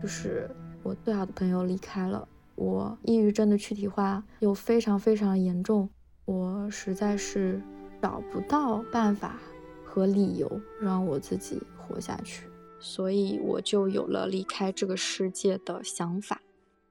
[0.00, 0.48] 就是
[0.86, 5.90] 我最好的朋友离开了，我抑郁症的躯体化又非常非常严重，
[6.26, 7.60] 我实在是
[8.00, 9.36] 找不到办法。
[9.84, 12.46] 和理由让我自己活下去，
[12.78, 16.42] 所以我就有了离开这个世界的想法。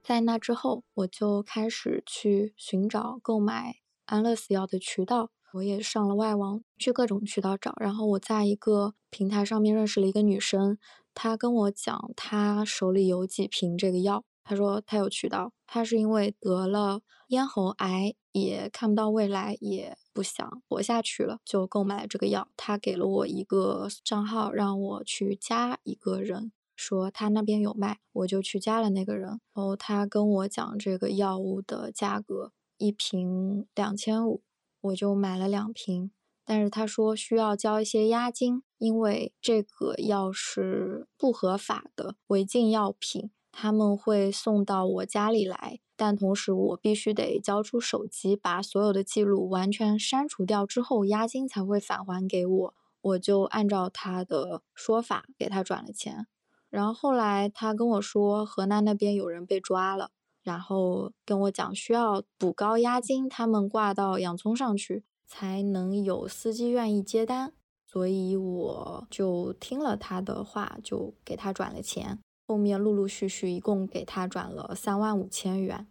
[0.02, 5.30] 在那之后，我就开始去寻找购买安乐死药的渠道。
[5.52, 7.74] 我也上了外网，去各种渠道找。
[7.78, 10.76] 然后我在一个平台上面认识了一个女生，
[11.16, 14.22] 他跟我讲，他手里有几瓶这个药。
[14.44, 18.14] 他说他有渠道，他是因为得了咽喉癌。
[18.32, 22.48] 也看不到未来，也不想活下去了，就购买了这个药。
[22.54, 29.28] 他给了我一个账号，让我去加一个人，说他那边有卖，我就去加了那个人。
[29.30, 34.42] 然后他跟我讲这个药物的价格，一瓶两千五，
[34.82, 36.10] 我就买了两瓶。
[36.46, 45.80] 但是他说需要交一些押金，因为这个药是不合法的违禁药品，他们会送到我家里来。
[45.96, 52.74] 但同时，我必须得交出手机，把所有的记录完全删除掉之后，押金才会返还给我。
[53.00, 56.26] 我就按照他的说法给他转了钱。
[56.68, 60.10] 然后后来他跟我说，河南那边有人被抓了，
[60.42, 67.52] 然后跟我讲需要补高押金，他们挂到洋葱上去才能有司机愿意接单。
[67.86, 72.18] 所以我就听了他的话，就给他转了钱。
[72.46, 75.86] 后面陆陆续续一共给他转了三万五千元，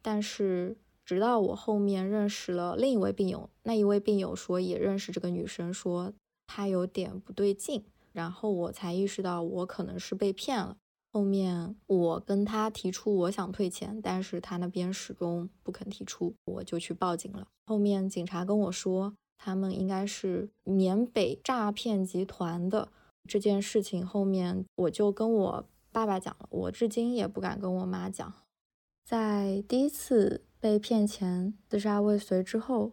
[0.00, 6.12] 但是直到我后面认识了另一位病友，那一位病友说也认识这个女生，说
[6.46, 10.76] 她有点不对劲，然后我才意识到我可能是被骗了。
[11.12, 17.48] 后面我跟他提出我想退钱，但是他那边始终不肯提出，我就去报警了。
[17.66, 22.88] 后面警察跟我说，他们应该是缅北诈骗集团的
[23.28, 24.06] 这件事情。
[24.06, 28.32] 后面我就跟我爸爸讲了，我至今也不敢跟我妈讲。
[29.04, 32.92] 在第一次被骗钱、自杀未遂之后，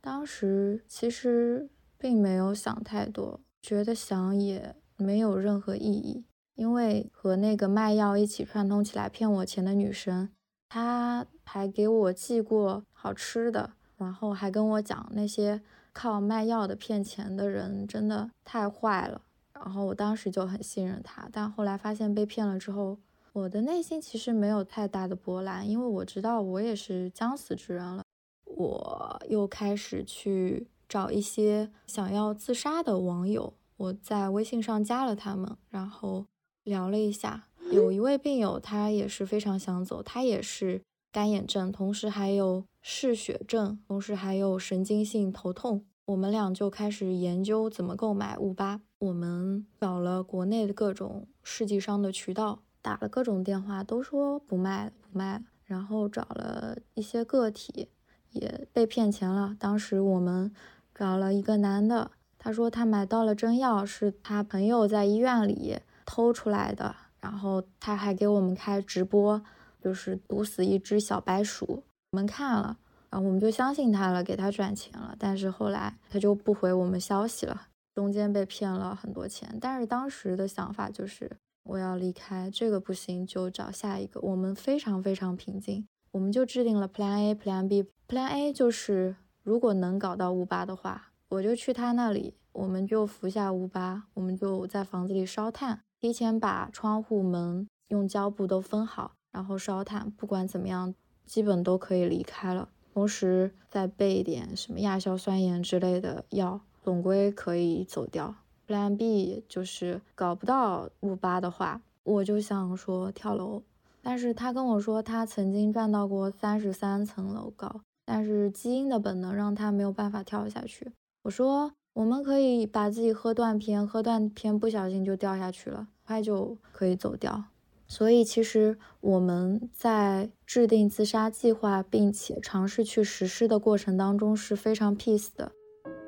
[0.00, 6.24] 当时其实并没有想太多，觉得想也没有任何意义。
[6.56, 10.30] 因为和那个卖药一起串通起来骗我钱的女生，
[10.70, 15.60] 她还给我寄过好吃的，然后还跟我讲那些
[15.92, 19.20] 靠卖药的骗钱的人真的太坏了。
[19.52, 22.98] 然后我当时就很信任她，但后来发现被骗了之后，
[23.34, 28.02] 我的内心其实没有太大的波澜，因为我知道我也是将死之人了。
[28.44, 36.24] 我又开始去找一些想要自杀的网友，我在微信上加了他们，然后。
[36.66, 45.84] 聊了一下，有一位病友，他也是非常想走，他也是干眼症，同时还有嗜血症，同时还有神经性头痛。
[46.06, 48.80] 我们俩就开始研究怎么购买雾巴。
[48.98, 55.44] 我们找了国内的各种试剂商的渠道，打了各种电话，都说不卖，不卖了。
[55.64, 57.88] 然后找了一些个体，
[58.32, 59.56] 也被骗钱了。
[59.58, 60.52] 当时我们
[60.92, 65.78] 找了一个男的，他说他买到了真药，是他朋友在医院里。
[66.06, 69.42] 偷出来的，然后他还给我们开直播，
[69.82, 71.82] 就是毒死一只小白鼠，
[72.12, 72.78] 我们看了，
[73.10, 75.14] 然后我们就相信他了，给他转钱了。
[75.18, 79.58] 但是后来他就不回我们消息了，中间被骗了很多钱。
[79.60, 81.30] 但是当时的想法就是
[81.64, 84.20] 我要离开，这个不行就找下一个。
[84.20, 87.84] 我们非常非常平静，我们就制定了 Plan A、Plan B。
[88.06, 95.80] Plan A 就是如果能搞到乌巴的话，我就去他那里，我们就服下乌巴，我们就在房子里烧炭。
[96.00, 100.94] 提前把窗户门用胶布都封好，然后烧炭，不管怎么样，
[101.24, 102.68] 基本都可以离开了。
[102.92, 108.34] 同时再备一点什么亚硝酸盐之类的药，总归可以走掉。
[108.66, 113.62] Plan B 就是搞不到雾巴的话，我就想说跳楼。
[114.02, 120.92] 但是他跟我说他曾经站到过三十三层楼高，但是基因的本能让他没有办法跳下去。
[121.22, 125.88] 我说我们可以把自己喝断片，喝断片不小心就掉下去了。
[126.06, 127.44] 快就可以走掉，
[127.88, 135.50] 所以其实我们在制定自杀计划，并且尝试去实施的过程当中是非常 peace 的。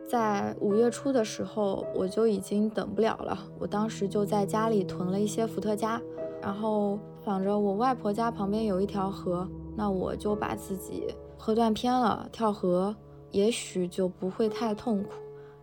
[0.06, 5.98] 在五月初的时候，我就已经等不了了，我当时就在家里囤了一些伏特加，
[6.42, 11.06] 然后想着我外婆家旁边有一条河，那我就把自己
[11.38, 12.94] 喝断片了，跳河，
[13.30, 15.08] 也许就不会太痛苦，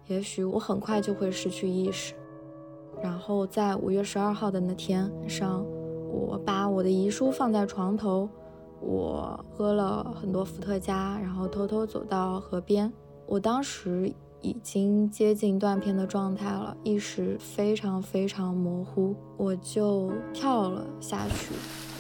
[0.08, 2.14] 也许我很快就会失去意识。
[3.04, 5.66] 然后在五月十二号的那天晚上，
[6.12, 8.30] 我把我的遗书放在床头，
[8.80, 12.92] 我喝了很多伏特加，然后偷偷走到河边。
[13.28, 21.54] 我当时已经接近断片的状态了，意识非常非常模糊，我就跳了下去。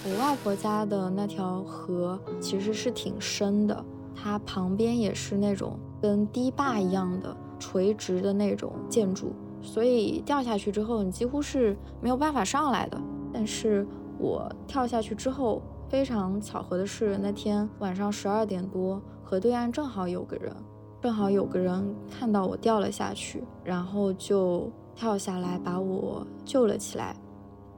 [0.07, 3.83] 我外婆家的那条河其实是挺深的，
[4.15, 9.33] 它旁边也是那种跟堤坝一样的垂直的那种建筑。
[9.61, 13.01] 所以掉下去之后，你几乎是没有办法上来的。
[13.33, 13.85] 但是
[14.19, 20.55] 我跳下去之后，非常巧合的是，那天晚上十二点多，河对岸正好有个人，
[21.01, 27.15] 正好有个人看到我掉了下去，然后就跳下来把我救了起来。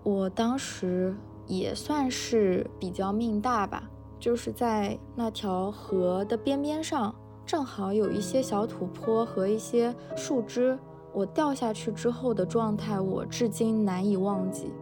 [0.04, 1.16] 我当时
[1.48, 7.16] 也算是比较命大吧，就是在那条河的边边上，
[7.48, 10.78] 正好有一些小土坡和一些树枝。
[11.14, 14.74] 我掉下去之后的状态，我至今难以忘记。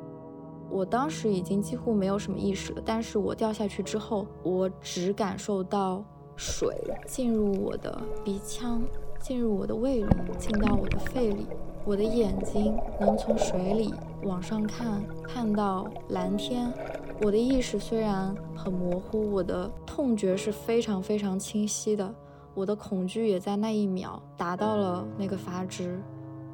[0.69, 6.03] 我当时已经几乎没有什么意识了，但是我掉下去之后，我只感受到
[6.35, 8.81] 水进入我的鼻腔，
[9.21, 10.07] 进入我的胃里，
[10.39, 11.45] 进到我的肺里。
[11.85, 13.93] 我的眼睛能从水里
[14.23, 16.73] 往上看，看到蓝天。
[17.21, 22.13] 我的意识虽然很模糊，我的痛觉是非常非常清晰的。
[22.55, 26.01] 我的恐惧也在那一秒达到了那个阀值。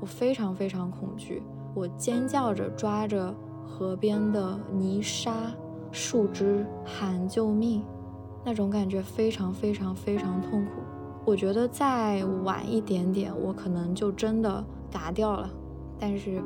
[0.01, 1.43] 我非常非常恐惧，
[1.75, 3.33] 我尖叫着抓着
[3.63, 5.53] 河边的泥沙、
[5.91, 7.83] 树枝喊救命，
[8.43, 10.71] 那种感觉非常非常非常痛苦。
[11.23, 15.47] 我觉得再晚一点点，我可能就真的嘎掉了。
[15.99, 16.41] 但是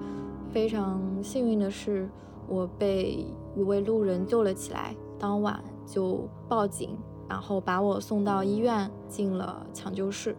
[0.51, 2.09] 非常幸运的是，
[2.45, 3.25] 我被
[3.55, 6.97] 一位路人救了起来，当晚就报警，
[7.27, 10.35] 然后把我送到医院进了抢救室。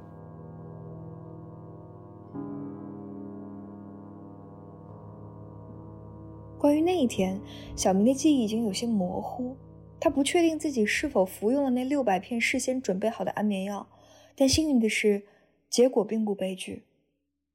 [6.59, 7.41] 关于那一天
[7.77, 9.57] 小明的记忆已经有些模糊
[10.01, 13.87] 他不确定自己是否服用了那六百片事先准备好的安眠药
[14.35, 15.27] 但幸运的是
[15.71, 16.85] 结果并不悲剧。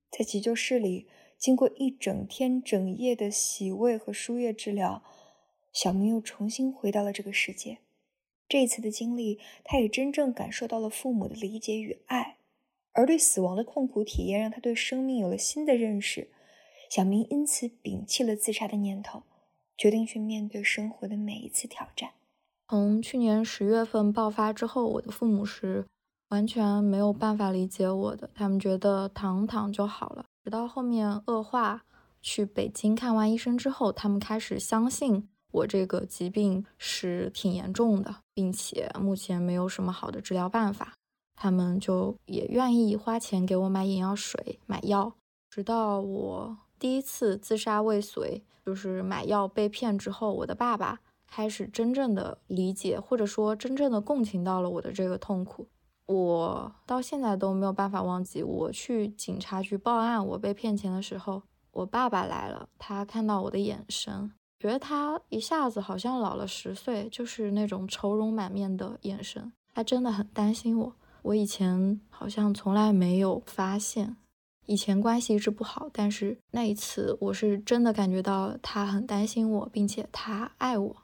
[0.10, 1.08] 在急救室里
[1.38, 5.04] 经过一整天整夜的洗胃和输液治疗
[5.74, 7.80] 小明又重新回到了这个世界。
[8.52, 12.36] 这一次的经历，他也真正感受到了父母的理解与爱，
[12.92, 16.30] 而对死亡的痛苦体验，让他对生命有了新的认识。
[16.90, 19.24] 小明因此摒弃了自杀的念头，
[19.78, 22.10] 决定去面对生活的每一次挑战。
[22.68, 25.86] 从去年十月份爆发之后，我的父母是
[26.28, 30.26] 完全没有办法理解我的，他们觉得躺躺就好了。
[30.44, 31.86] 直到后面恶化，
[32.22, 40.94] 去北京看完医生之后，他们开始相信我这个疾病是挺严重的，并且目前没有什么好的治疗办法，
[41.36, 45.14] 他们就也愿意花钱给我买眼药水、买药。
[45.50, 51.00] 直到我第一次自杀未遂，就是买药被骗之后，我的爸爸。
[51.34, 55.66] 开始真正的理解，或者说真正的共情到了我的这个痛苦。
[56.06, 61.42] 我到现在都没有办法忘记，我去警察局报案，我被骗钱的时候，
[61.72, 69.52] 我爸爸来了，他看到我的眼神，觉得他一下子好像老了十岁，就是那种愁容满面的眼神。
[69.74, 74.16] 他真的很担心我，我以前好像从来没有发现，
[74.68, 80.96] 以前关系一直不好，但是那一次我是真的感觉到他很担心我，并且他爱我。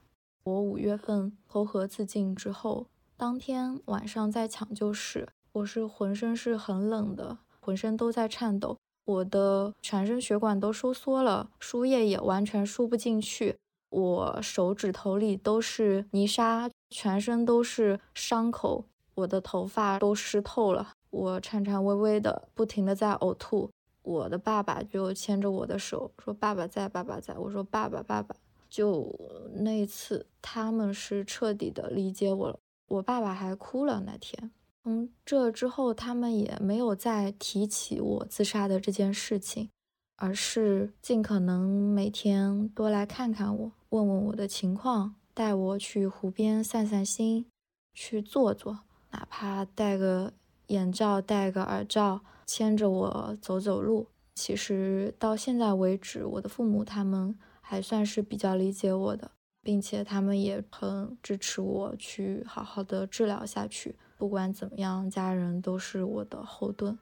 [0.43, 2.85] 我五月份投河自尽之后，
[3.17, 8.77] 当天晚上在抢救室，我是浑身是很冷的，浑身都在颤抖，
[9.07, 13.55] 我的全身血管都收缩了，输液也完全输不进去，
[13.89, 18.83] 我手指头里都是泥沙，全身都是伤口，
[19.15, 23.69] 我的头发都湿透了，我颤颤巍巍的，不停的在呕吐。
[24.03, 28.35] 我的爸爸就牵着我的手说：“爸爸在，爸爸在。”我说：“爸爸，爸爸。”
[28.69, 29.17] 就
[29.53, 32.59] 那一次，他们是彻底的理解我了。
[32.87, 34.51] 我爸爸还哭了那天。
[34.87, 39.69] 从这之后，他们也没有再提起我自杀的这件事情，
[40.15, 47.47] 而是尽可能每天多来看看我，问问我的情况，带我去湖边散散心，
[47.93, 48.79] 去坐坐，
[49.11, 50.31] 哪怕戴个
[50.67, 54.07] 眼罩、戴个耳罩，牵着我走走路。
[54.35, 57.37] 其实到现在为止，我的父母他们。
[57.59, 59.29] 还算是比较理解我的，
[59.61, 63.97] 并且他们也很支持我去好好的治疗下去。
[64.17, 66.97] 不管怎么样，家人都是我的后盾。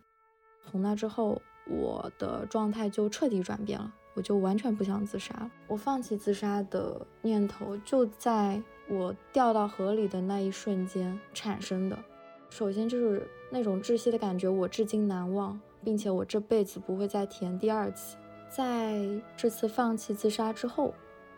[0.70, 5.52] 从那之后，我的状态就彻底转变了，我就完全不想自杀了。
[5.68, 11.98] 我放弃自杀的念头就在我掉到河里的那一瞬间产生的。
[12.50, 18.18] 首先就是那种窒息的感觉，我至今难忘，并且我这辈子不会再体验第二次。
[18.50, 19.04] 在
[19.36, 20.94] 这次放弃自杀之后，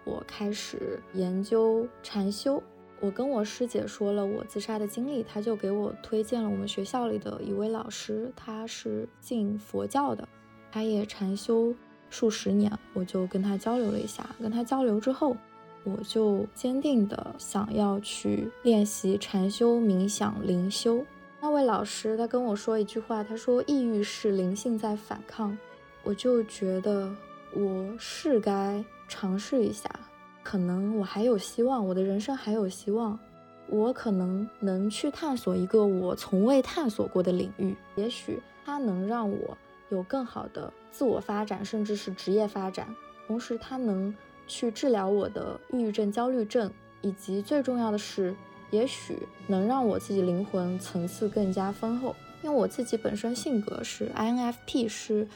[0.06, 2.62] 我开始研究禅修。
[3.00, 10.28] 我跟我师姐说了我自杀的经历，她就给我推荐了我们学校里的一位老师，他是信佛教的，
[10.72, 11.74] 他也禅修
[12.10, 12.72] 数十年。
[12.94, 15.38] 我就跟他交流了一下，跟他交流之后，
[15.84, 21.06] 我就坚定的想要去练习禅修、冥想、灵修。
[21.40, 25.56] 那位老师他跟我说一句话，他说：“抑郁是灵性在反抗。”
[26.04, 27.14] 我就觉得
[27.54, 29.88] 我是该尝试一下，
[30.48, 33.20] 可能我还有希望，我的人生还有希望，
[33.68, 39.58] 我可能能去探索一个我从未探索过的领域，也许它能让我
[39.90, 42.88] 有更好的自我发展，甚至是职业发展，
[43.28, 44.16] 同时它能
[44.48, 46.72] 去治疗我的抑郁症、焦虑症，
[47.02, 48.34] 以及最重要的是，
[48.72, 55.28] 也许能让我自己灵魂层次更加丰厚，因为我自己本身性格是 INFP，是。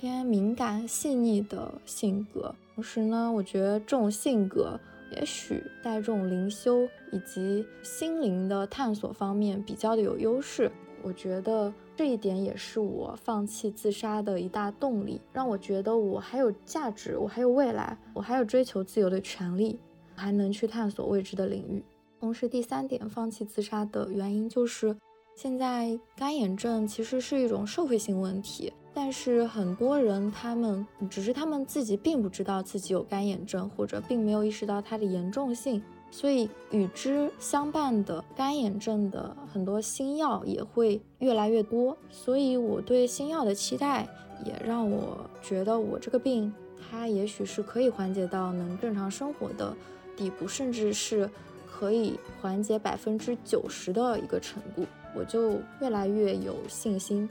[0.00, 4.78] 偏敏感细腻的性格，同时呢，我觉得这种性格
[5.10, 10.70] 也许在这种灵修以及心灵的探索方面比较的有优势。
[11.02, 19.76] 我觉得这一点也是我放弃自杀的一大动力，让我觉得我还有价值，我还有未来，我还有追求自由的权利，
[20.14, 21.84] 还能去探索未知的领域。
[22.20, 24.96] 同时，第三点放弃自杀的原因就是，
[25.34, 28.72] 现在干眼症其实是一种社会性问题。
[29.00, 35.80] 但是很多人，他们只是他们自己并不知道自己有干眼症，或者并没有意识到它的严重性，
[36.10, 41.96] 所以与之相伴的干眼症的很多新药也会越来越多。
[42.10, 44.06] 所以我对新药的期待，
[44.44, 46.52] 也让我觉得我这个病，
[46.90, 49.72] 它也许是可以缓解到能正常生活的
[50.16, 51.30] 地步，甚至是
[51.70, 54.84] 可以缓解百分之九十的一个程度，
[55.14, 57.30] 我就越来越有信心。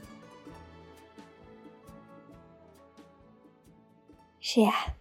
[4.50, 4.96] 是呀，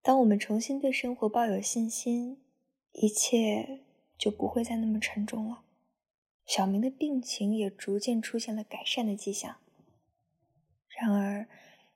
[0.00, 2.40] 当我们重新对生活抱有信心，
[2.92, 3.80] 一切
[4.16, 5.62] 就不会再那么沉重了。
[6.46, 9.58] 小明的病情也逐渐出现了改善的迹象。
[10.88, 11.46] 然而，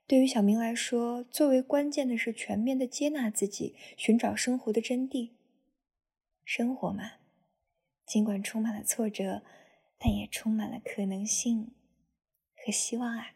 [0.07, 5.31] 对于小明来说，最为关键的是全面的接纳自己，寻找生活的真谛。
[6.45, 7.13] 生活嘛，
[8.05, 9.43] 尽管充满了挫折，
[9.97, 11.73] 但也充满了可能性
[12.55, 13.36] 和希望啊。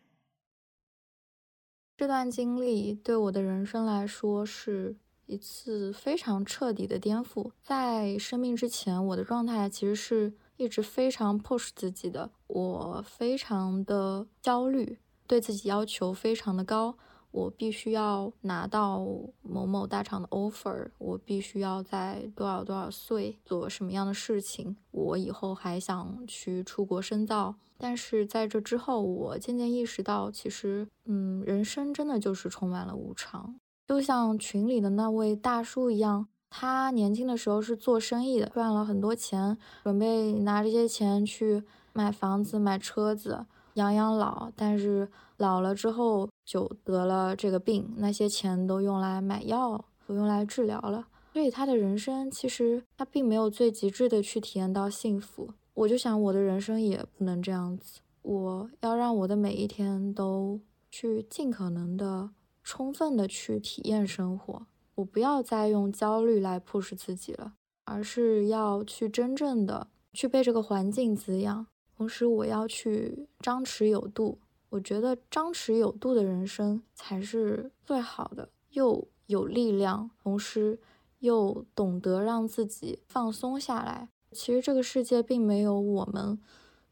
[2.00, 4.96] 这段经历对我的人生来说是
[5.26, 7.50] 一次非常彻底的颠覆。
[7.62, 16.96] 在生病之前，我的状态其实是一直非常 push 自己的，我非常的焦虑，对自己要求非常的高。
[17.30, 19.06] 我必须要拿到
[19.42, 24.76] 某某大厂的 offer，我必须要在多少多少岁做什么样的事情。
[24.90, 33.54] 我以后还想去出国深造，但是在这之后，我渐渐意识到，其实，嗯，人生真的就是充满了无常。
[33.86, 41.62] 就像群里的那位大叔一样，他年轻的时候是做生意的，赚了很多钱，准备拿这些钱去
[41.92, 43.46] 买房子、买车子。
[43.74, 51.06] 养养老，但是老了之后就得了这个病，那些钱都用来买药，都用来治疗了。
[51.32, 55.50] 所以他的人生其实他并没有最极致的去体验到幸福。
[55.74, 60.60] 我就想我的人生也不能这样子，我要让我的每一天都
[60.90, 62.30] 去尽可能的
[62.64, 64.66] 充分的去体验生活。
[64.96, 67.54] 我不要再用焦虑来迫使自己了，
[67.84, 71.66] 而是要去真正的去被这个环境滋养。
[72.00, 74.38] 同时，我要去张弛有度。
[74.70, 80.80] 我觉得张弛有度的人生才是最好的，又有力量，同时
[81.18, 84.08] 又懂得让自己放松下来。
[84.32, 86.38] 其实这个世界并没有我们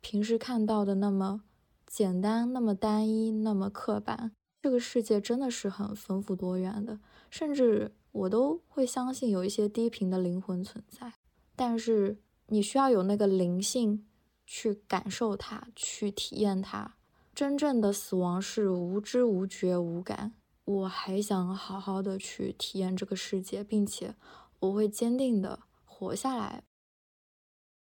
[0.03, 1.41] 平时看到的那么
[1.87, 4.33] 简单、那么单一、那么刻板。
[4.61, 7.01] 这个世界真的是很丰富多元的，
[7.31, 11.15] 甚至我都会相信有一些低频的灵魂存在。
[11.57, 14.05] 但是你需要有那个灵性。
[14.51, 16.95] 去感受它，去体验它。
[17.35, 20.33] 真正的死亡是无知、无觉、无感。
[20.65, 24.15] 我还想好好的去体验这个世界，并且
[24.61, 26.63] 我会坚定的活下来。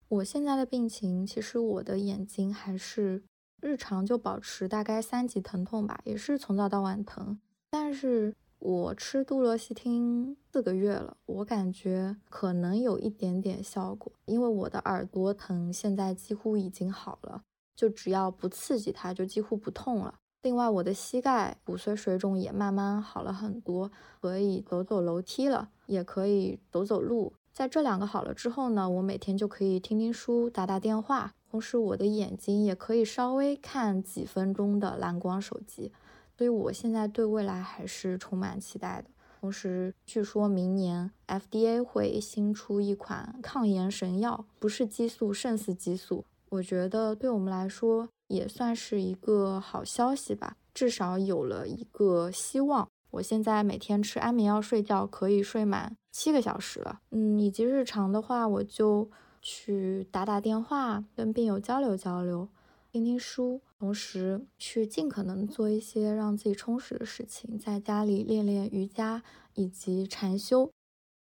[0.07, 3.23] 我现在的病情，其实我的眼睛还是
[3.61, 7.39] 日常就保持大概三级疼痛吧，也是从早到晚疼，
[7.69, 8.35] 但是。
[8.59, 17.43] 我吃杜洛西汀四个月了，我感觉可能有一点点效果，因为我的耳朵疼现在几乎已经好了，
[17.75, 20.15] 就只要不刺激它，就几乎不痛了。
[20.41, 23.91] 另外，我的膝盖骨髓水肿也慢慢好了很多，
[24.21, 27.33] 可以走走楼梯了，也可以走走路。
[27.53, 35.91] 在这两个好了之后呢，我每天就可以听听书、打打电话，同时我的眼睛也可以稍微看几分钟的蓝光手机。
[36.37, 39.09] 所以，我现在对未来还是充满期待的。
[39.41, 46.25] 同时，据说明年 FDA 会新出一款抗炎神药，不是激素，胜似激素。
[46.49, 52.87] 我觉得对我们来说也算是一个好消息吧，至少有了一个希望。
[53.11, 56.99] 我现在每天吃安眠药睡觉，可以睡满七个小时了。
[57.11, 59.09] 嗯，以及日常的话，我就
[59.41, 62.47] 去打打电话，跟病友交流交流。
[62.89, 69.21] 听听书，同时去尽可能做一些让自己充实的事情，在家里练练瑜伽
[69.55, 70.71] 以及禅修。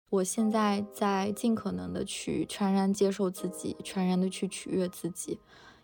[0.10, 5.39] 我现在在尽可能的去全然接受自己，全然的去取悦自己，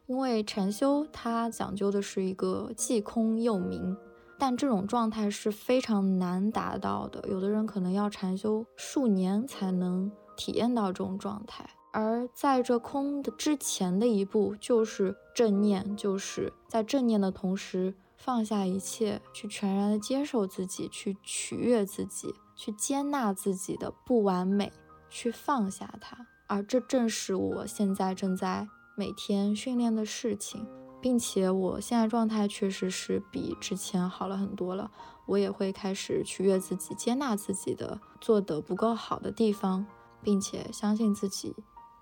[0.07, 3.97] 因为禅修它讲究的是一个既空又明，
[4.37, 11.69] 但这种状态是非常难达到的，有的人可能要禅修数年才能体验到这种状态。
[11.91, 24.71] 而在这空的之前的一步，就是正念，就是在正念的同时放下一切，去全然的接受自己，去取悦自己，去接纳自己的不完美，
[25.09, 26.25] 去放下它。
[26.47, 30.65] 而这正是我现在正在每天训练的事情，
[31.01, 34.91] 并且我现在状态确实是比之前好了很多了。
[35.25, 39.85] 我也会开始取悦自己，接纳自己的做得不够好的地方，
[40.21, 41.55] 并且相信自己。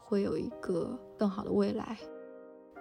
[0.09, 1.95] 会有一个更好的未来。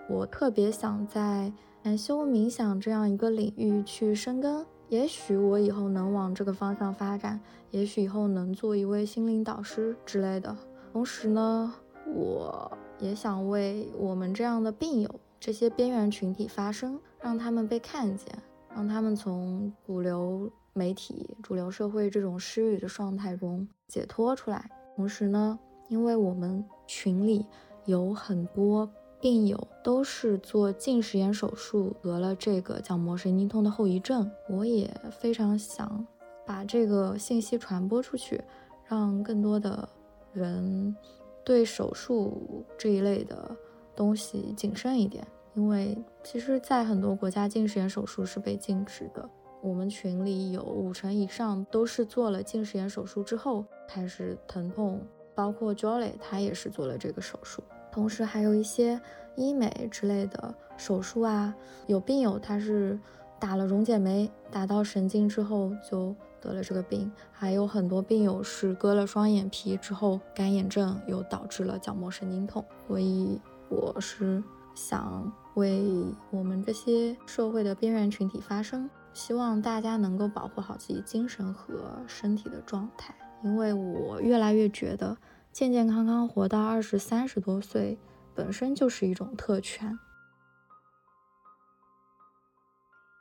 [0.09, 1.53] 我特别想在
[1.85, 7.39] 禅修冥想这样一个领域去深耕，也许我以后能往这个方向发展，
[7.71, 10.57] 也许以后能做一位心灵导师之类的。
[10.91, 11.75] 同时呢，
[12.07, 18.27] 我也想为我们这样的病友、这些边缘群体发声，让他们被看见，
[18.75, 24.71] 让他们从主流媒体、主流社会这种失语的状态中解脱出来。
[24.97, 25.59] 同时呢，
[25.89, 26.65] 因为我们。
[26.89, 27.47] 群里
[27.85, 36.05] 有很多病友都是做近视眼手术得了这个角膜神经痛的后遗症，我也非常想
[36.45, 38.43] 把这个信息传播出去，
[38.87, 39.89] 让更多的
[40.33, 40.97] 人
[41.45, 43.55] 对手术这一类的
[43.95, 45.27] 东西谨慎一点。
[45.55, 49.29] 因为其实，在很多国家，近视眼手术是被禁止的。
[49.61, 55.01] 我们群里有五成以上都是做了近视眼手术之后开始疼痛，
[55.39, 57.63] 包括 Jolly，他也是做了这个手术。
[57.93, 59.01] 同时，还有一些
[59.37, 61.55] 医美之类的手术啊，
[61.87, 62.99] 有病友他是
[63.39, 67.09] 打了溶解酶，打到神经之后就得了这个病。
[67.31, 72.65] 还有很多病友是割了双眼皮之后干眼症，又导致了角膜神经痛。
[72.89, 74.43] 所以，我是
[74.75, 75.33] 想。
[75.55, 83.13] 为我们这些社会的边缘群体发声，希望大家能够保护好自己精神和身体的状态。
[83.43, 85.17] 因为我越来越觉得，
[85.53, 87.99] 健健康康活到二十三十多岁，
[88.35, 89.99] 本身就是一种特权。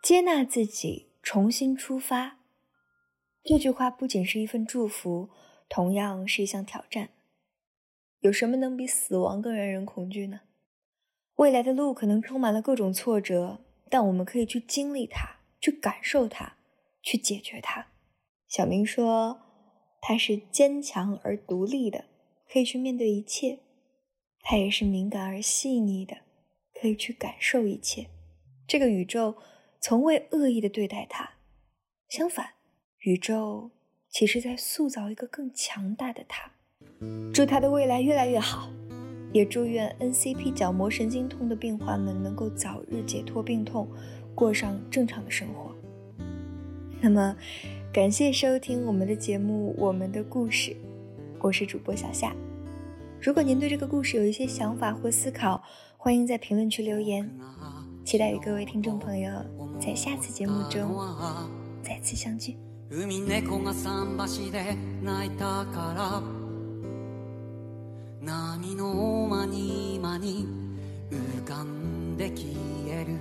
[0.02, 2.38] 接纳自己，重新出发。
[3.44, 5.30] 这句话不仅是一份祝福，
[5.70, 7.10] 同样是一项挑战。
[8.20, 10.42] 有什么能比死亡更让人恐惧呢？
[11.36, 13.60] 未来的路可能充满了各种挫折，
[13.90, 16.58] 但我们可以去经历它，去感受它，
[17.02, 17.88] 去解决它。
[18.48, 19.40] 小明说，
[20.02, 22.06] 他是坚强而独立的，
[22.52, 23.60] 可以去面对一切；
[24.42, 26.18] 他也是敏感而细腻的，
[26.80, 28.08] 可以去感受一切。
[28.68, 29.36] 这个宇宙
[29.80, 31.34] 从未恶意的对待他，
[32.10, 32.54] 相反，
[33.00, 33.72] 宇宙
[34.10, 36.52] 其实在塑造一个更强大的他。
[37.34, 38.72] 祝他的未来越来越好。
[39.34, 43.86] 也祝愿 NCP 角膜神经痛的病患们能够早日解脱病痛，
[44.34, 45.76] 过上正常的生活。
[47.02, 47.36] 那么，
[47.93, 50.71] 感谢收听我们的节目《我们的故事》，
[51.41, 52.35] 我是主播小夏。
[53.21, 55.63] 如果您对这个故事有一些想法或思考，
[55.97, 57.29] 欢迎在评论区留言。
[58.05, 59.31] 期待与各位听众朋友
[59.79, 60.97] 在下次节目中
[61.83, 62.57] 再次相聚。
[68.25, 70.47] 波の間に間に
[71.11, 72.47] 浮かんで消
[72.87, 73.19] える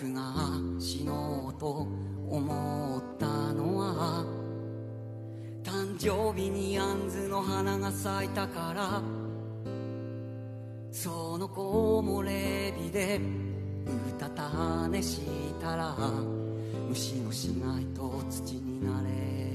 [0.00, 0.22] 僕が
[0.78, 1.88] 死のうと
[2.30, 4.24] 思ったのは
[5.64, 9.02] 誕生日にアンズの花が咲いたから
[10.92, 13.20] その子もレビでう
[14.20, 15.20] たた寝し
[15.60, 15.96] たら
[16.88, 19.47] 虫の死骸と土になれる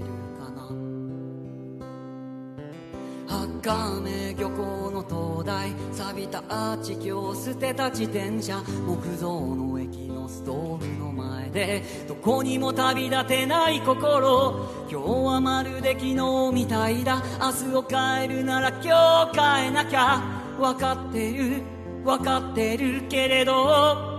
[3.63, 17.23] 茜漁港の灯台錆びたアーチ橋捨てた自転車木造の駅のストーブの前でどこにも旅立てない心今日はまるで昨日みたいだ。
[17.39, 20.21] 明日を変えるなら今日変えなきゃ。
[20.59, 21.61] 分かってる。
[22.03, 24.11] 分かってるけれど。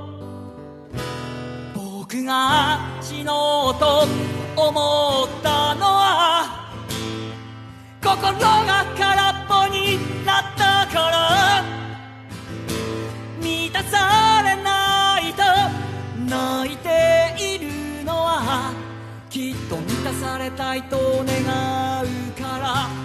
[1.75, 4.07] 僕が死のうと
[4.57, 6.64] 思ったのは
[8.05, 9.97] 心が空っぽに
[10.27, 11.65] なったから
[13.41, 15.43] 満たされないと
[16.29, 18.75] 泣いているのは
[19.31, 22.07] きっと満たされたいと願う
[22.39, 23.04] から。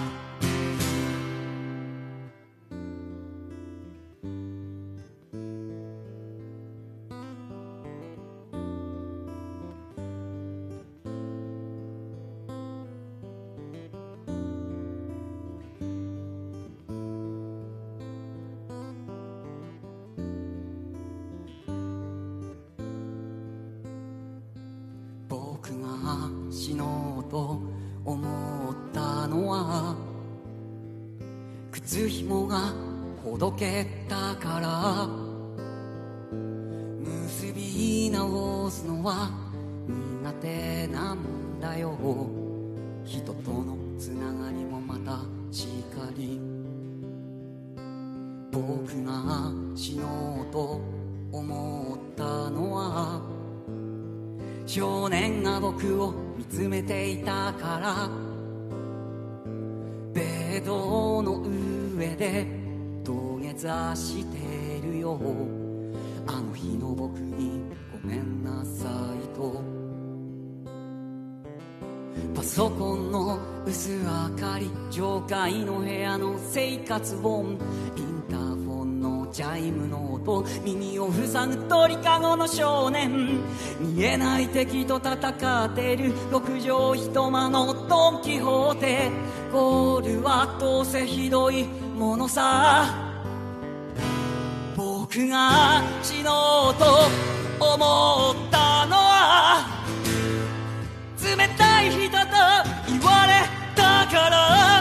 [26.59, 27.57] 死のうと
[28.03, 29.95] 思ったのは
[31.71, 32.73] 靴紐が
[33.23, 35.07] ほどけたから
[37.01, 39.29] 結び直すのは
[39.87, 41.95] 苦手なんだよ。
[43.05, 45.21] 人とのつながりもまた
[45.53, 46.41] しかり。
[48.51, 50.81] 僕が死のうと
[51.31, 53.21] 思ったのは
[54.65, 58.09] 少年が僕を見つめていたから。
[60.11, 61.43] ベッドの
[61.95, 62.47] 上で
[63.03, 65.19] 土下座してるよ。
[66.25, 67.61] あの日の僕に
[68.01, 68.89] ごめんなさ
[69.23, 69.61] いと。
[72.33, 73.37] パソコンの
[73.67, 77.59] 薄明かり上階の部屋の生活本
[79.31, 80.45] チャイムの音。
[80.63, 83.39] 耳を塞ぐ鳥かごの少年。
[83.79, 85.15] 見えない敵と戦
[85.65, 86.13] ってる。
[86.31, 89.11] 六畳一間のドン・キホーテ。
[89.51, 91.65] ゴールはどうせひどい
[91.97, 93.09] ものさ。
[94.75, 96.85] 僕が死のうと
[97.59, 99.83] 思ったのは
[101.19, 102.17] 冷たい人と
[102.87, 103.43] 言われ
[103.75, 104.78] たから。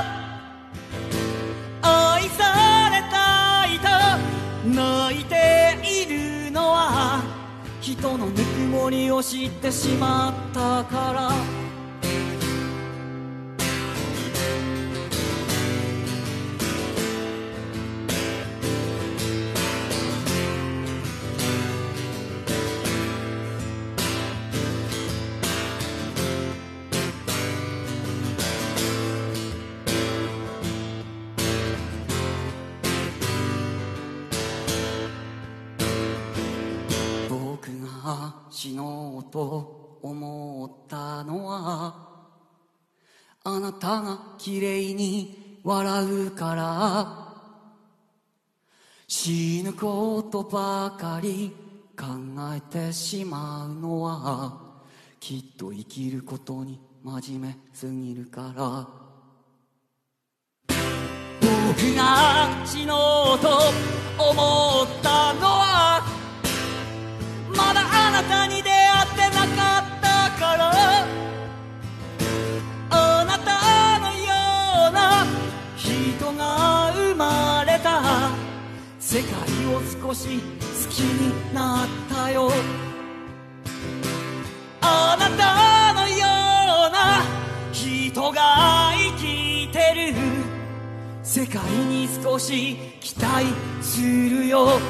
[4.75, 6.07] 泣いてい
[6.47, 7.23] るのは
[7.81, 8.41] 人のぬく
[8.71, 11.68] もりを知ってしまったから。
[38.61, 41.95] 死のうと思ったのは
[43.45, 47.37] あなたが綺麗に笑うから
[49.07, 51.55] 死ぬことばかり
[51.97, 52.07] 考
[52.53, 54.61] えてしまうのは
[55.21, 58.89] きっと生きることに真面目すぎるから。
[60.67, 63.49] 僕が死のうと
[64.19, 66.18] 思ったのは
[68.19, 70.73] なたに出会ってなかったから。
[72.91, 74.27] あなたのよ
[74.89, 75.25] うな
[75.77, 78.03] 人が生まれた
[78.99, 79.31] 世界
[79.73, 82.51] を少し好きになったよ
[84.81, 86.17] あなたのよ
[86.89, 87.23] うな
[87.73, 90.15] 人が生きてる。
[91.23, 93.47] 世界に少し期待
[93.81, 94.81] するよ。